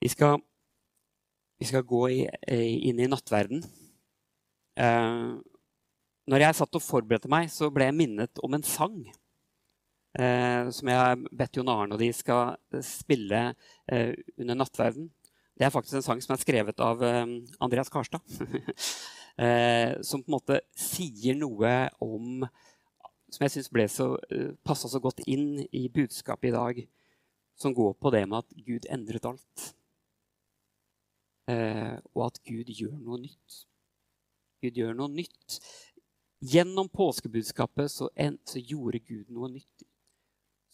Vi 0.00 0.08
skal, 0.12 0.38
vi 1.58 1.68
skal 1.68 1.84
gå 1.86 2.02
i, 2.14 2.22
inn 2.88 3.02
i 3.02 3.10
nattverden. 3.10 3.64
Eh, 4.78 5.30
når 6.26 6.42
jeg 6.42 6.58
satt 6.58 6.78
og 6.78 6.84
forberedte 6.84 7.30
meg, 7.30 7.50
så 7.50 7.70
ble 7.74 7.88
jeg 7.88 7.96
minnet 7.96 8.42
om 8.46 8.54
en 8.54 8.66
sang. 8.66 9.00
Eh, 10.16 10.70
som 10.72 10.88
jeg 10.88 10.96
har 10.96 11.18
bedt 11.28 11.58
Jon 11.58 11.68
Arne 11.68 11.96
og 11.96 12.00
de 12.00 12.08
skal 12.16 12.56
spille 12.84 13.40
eh, 13.92 14.14
under 14.40 14.56
nattverden. 14.56 15.10
Det 15.56 15.66
er 15.66 15.72
faktisk 15.72 15.98
en 15.98 16.06
sang 16.06 16.22
som 16.24 16.32
er 16.34 16.40
skrevet 16.40 16.80
av 16.80 17.02
eh, 17.04 17.26
Andreas 17.60 17.92
Karstad. 17.92 18.24
Eh, 19.36 20.00
som 20.00 20.22
på 20.24 20.30
en 20.30 20.32
måte 20.32 20.56
sier 20.80 21.34
noe 21.36 21.72
om 22.00 22.46
Som 23.28 23.42
jeg 23.44 23.52
syns 23.52 23.68
passa 24.64 24.88
så 24.88 25.00
godt 25.04 25.20
inn 25.28 25.58
i 25.76 25.90
budskapet 25.92 26.48
i 26.48 26.54
dag. 26.54 26.80
Som 27.52 27.74
går 27.76 27.92
på 28.00 28.14
det 28.14 28.22
med 28.30 28.38
at 28.38 28.56
Gud 28.64 28.88
endret 28.88 29.28
alt. 29.28 29.66
Eh, 31.52 32.00
og 32.14 32.22
at 32.30 32.40
Gud 32.48 32.72
gjør 32.72 32.96
noe 32.96 33.20
nytt. 33.26 33.58
Gud 34.64 34.80
gjør 34.80 34.96
noe 34.96 35.12
nytt 35.12 35.60
Gjennom 36.40 36.88
påskebudskapet 36.88 37.90
så, 37.90 38.10
en, 38.14 38.38
så, 38.44 38.60
gjorde 38.60 39.00
Gud 39.04 39.30
noe 39.32 39.48
nytt. 39.50 39.86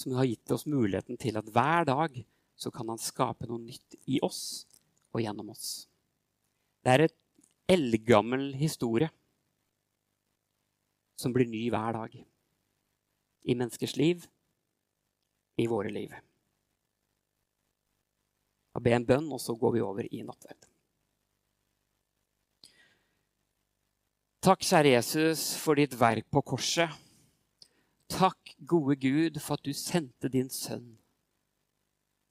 Som 0.03 0.17
har 0.19 0.27
gitt 0.27 0.51
oss 0.51 0.67
muligheten 0.67 1.19
til 1.21 1.39
at 1.39 1.49
hver 1.55 1.87
dag 1.87 2.17
så 2.59 2.71
kan 2.75 2.89
han 2.91 3.01
skape 3.01 3.47
noe 3.47 3.63
nytt 3.63 3.97
i 4.11 4.19
oss 4.23 4.65
og 5.15 5.23
gjennom 5.23 5.53
oss. 5.55 5.87
Det 6.83 6.91
er 6.91 7.05
et 7.07 7.19
eldgammel 7.71 8.51
historie 8.59 9.09
som 11.23 11.35
blir 11.35 11.47
ny 11.47 11.69
hver 11.71 11.95
dag. 11.95 12.17
I 13.47 13.55
menneskers 13.59 13.95
liv, 13.99 14.27
i 15.59 15.69
våre 15.71 15.91
liv. 15.93 16.11
Jeg 18.73 18.85
be 18.87 18.95
en 18.97 19.07
bønn, 19.07 19.31
og 19.35 19.41
så 19.43 19.55
går 19.59 19.75
vi 19.77 19.83
over 19.85 20.09
i 20.09 20.23
nattverd. 20.27 20.69
Takk, 24.43 24.65
kjære 24.67 24.97
Jesus, 24.97 25.53
for 25.63 25.79
ditt 25.79 25.95
verk 25.99 26.27
på 26.33 26.43
korset. 26.55 26.91
Takk, 28.13 28.57
gode 28.59 28.97
Gud, 29.01 29.39
for 29.41 29.57
at 29.57 29.65
du 29.65 29.73
sendte 29.73 30.29
din 30.29 30.51
sønn 30.53 30.99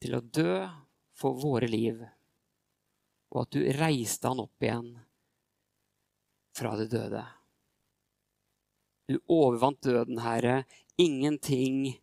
til 0.01 0.13
å 0.13 0.19
dø 0.21 0.67
for 1.17 1.39
våre 1.41 1.65
liv, 1.69 2.03
og 3.33 3.39
at 3.41 3.55
du 3.55 3.63
reiste 3.79 4.29
han 4.29 4.43
opp 4.43 4.61
igjen 4.61 4.91
fra 6.53 6.75
det 6.77 6.91
døde. 6.91 7.23
Du 9.09 9.17
overvant 9.25 9.81
døden, 9.81 10.19
Herre. 10.21 10.67
Ingenting 11.01 11.95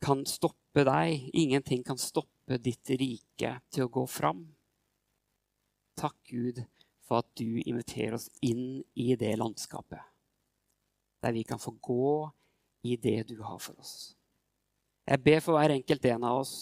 kan 0.00 0.24
stoppe 0.24 0.86
deg. 0.88 1.28
Ingenting 1.36 1.84
kan 1.84 2.00
stoppe 2.00 2.56
ditt 2.62 2.94
rike 2.96 3.58
til 3.68 3.84
å 3.84 3.92
gå 3.92 4.06
fram. 4.08 4.40
Takk, 6.00 6.16
Gud, 6.32 6.62
for 7.04 7.20
at 7.20 7.28
du 7.36 7.60
inviterer 7.60 8.16
oss 8.16 8.30
inn 8.40 8.80
i 8.96 9.12
det 9.20 9.34
landskapet. 9.36 10.00
Der 11.20 11.36
vi 11.36 11.44
kan 11.44 11.60
få 11.60 11.76
gå 11.84 12.08
i 12.84 12.96
det 13.00 13.22
du 13.28 13.40
har 13.42 13.58
for 13.58 13.78
oss. 13.80 14.14
Jeg 15.08 15.20
ber 15.24 15.40
for 15.44 15.56
hver 15.56 15.74
enkelt 15.74 16.04
en 16.08 16.24
av 16.24 16.42
oss. 16.42 16.54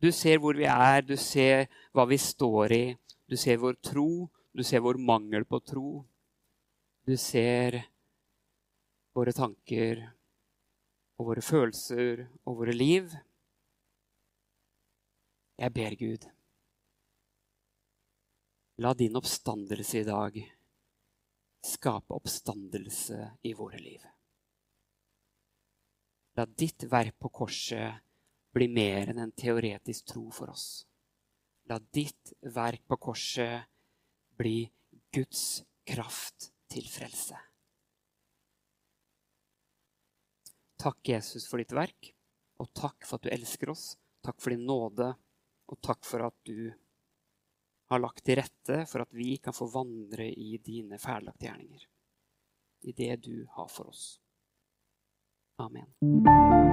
Du 0.00 0.10
ser 0.12 0.38
hvor 0.40 0.56
vi 0.56 0.68
er, 0.68 1.02
du 1.02 1.16
ser 1.16 1.66
hva 1.96 2.04
vi 2.08 2.18
står 2.20 2.72
i. 2.76 2.84
Du 3.26 3.36
ser 3.40 3.58
vår 3.60 3.78
tro, 3.82 4.28
du 4.52 4.62
ser 4.64 4.84
vår 4.84 5.00
mangel 5.00 5.44
på 5.48 5.60
tro. 5.64 6.04
Du 7.08 7.16
ser 7.20 7.80
våre 9.16 9.32
tanker 9.32 10.04
og 11.16 11.30
våre 11.30 11.44
følelser 11.44 12.26
og 12.44 12.60
våre 12.60 12.76
liv. 12.76 13.12
Jeg 15.56 15.72
ber 15.72 15.96
Gud 15.96 16.26
La 18.84 18.90
din 18.92 19.16
oppstandelse 19.16 20.02
i 20.02 20.04
dag 20.04 20.34
skape 21.64 22.12
oppstandelse 22.14 23.30
i 23.42 23.54
våre 23.56 23.78
liv. 23.80 24.02
La 26.36 26.44
ditt 26.44 26.84
verk 26.92 27.16
på 27.18 27.30
korset 27.32 28.02
bli 28.52 28.68
mer 28.68 29.08
enn 29.08 29.22
en 29.22 29.32
teoretisk 29.32 30.10
tro 30.12 30.26
for 30.34 30.52
oss. 30.52 30.84
La 31.70 31.78
ditt 31.80 32.34
verk 32.56 32.84
på 32.86 32.98
korset 33.08 33.64
bli 34.36 34.58
Guds 35.16 35.62
kraft 35.88 36.50
til 36.68 36.84
frelse. 36.92 37.38
Takk, 40.76 41.00
Jesus, 41.08 41.46
for 41.48 41.62
ditt 41.62 41.72
verk, 41.72 42.10
og 42.60 42.68
takk 42.76 43.06
for 43.08 43.16
at 43.16 43.24
du 43.24 43.32
elsker 43.32 43.72
oss. 43.72 43.94
Takk 44.20 44.36
for 44.42 44.52
din 44.52 44.66
nåde, 44.68 45.08
og 45.66 45.80
takk 45.80 46.04
for 46.04 46.26
at 46.28 46.36
du 46.44 46.68
har 47.88 48.02
lagt 48.02 48.26
til 48.26 48.36
rette 48.42 48.82
for 48.90 49.06
at 49.06 49.16
vi 49.16 49.38
kan 49.42 49.56
få 49.56 49.70
vandre 49.72 50.28
i 50.28 50.58
dine 50.60 51.00
ferdiglagte 51.00 51.48
gjerninger. 51.48 51.88
I 52.86 52.92
det 52.92 53.12
du 53.24 53.46
har 53.56 53.72
for 53.72 53.88
oss. 53.88 54.18
Amen. 55.58 56.65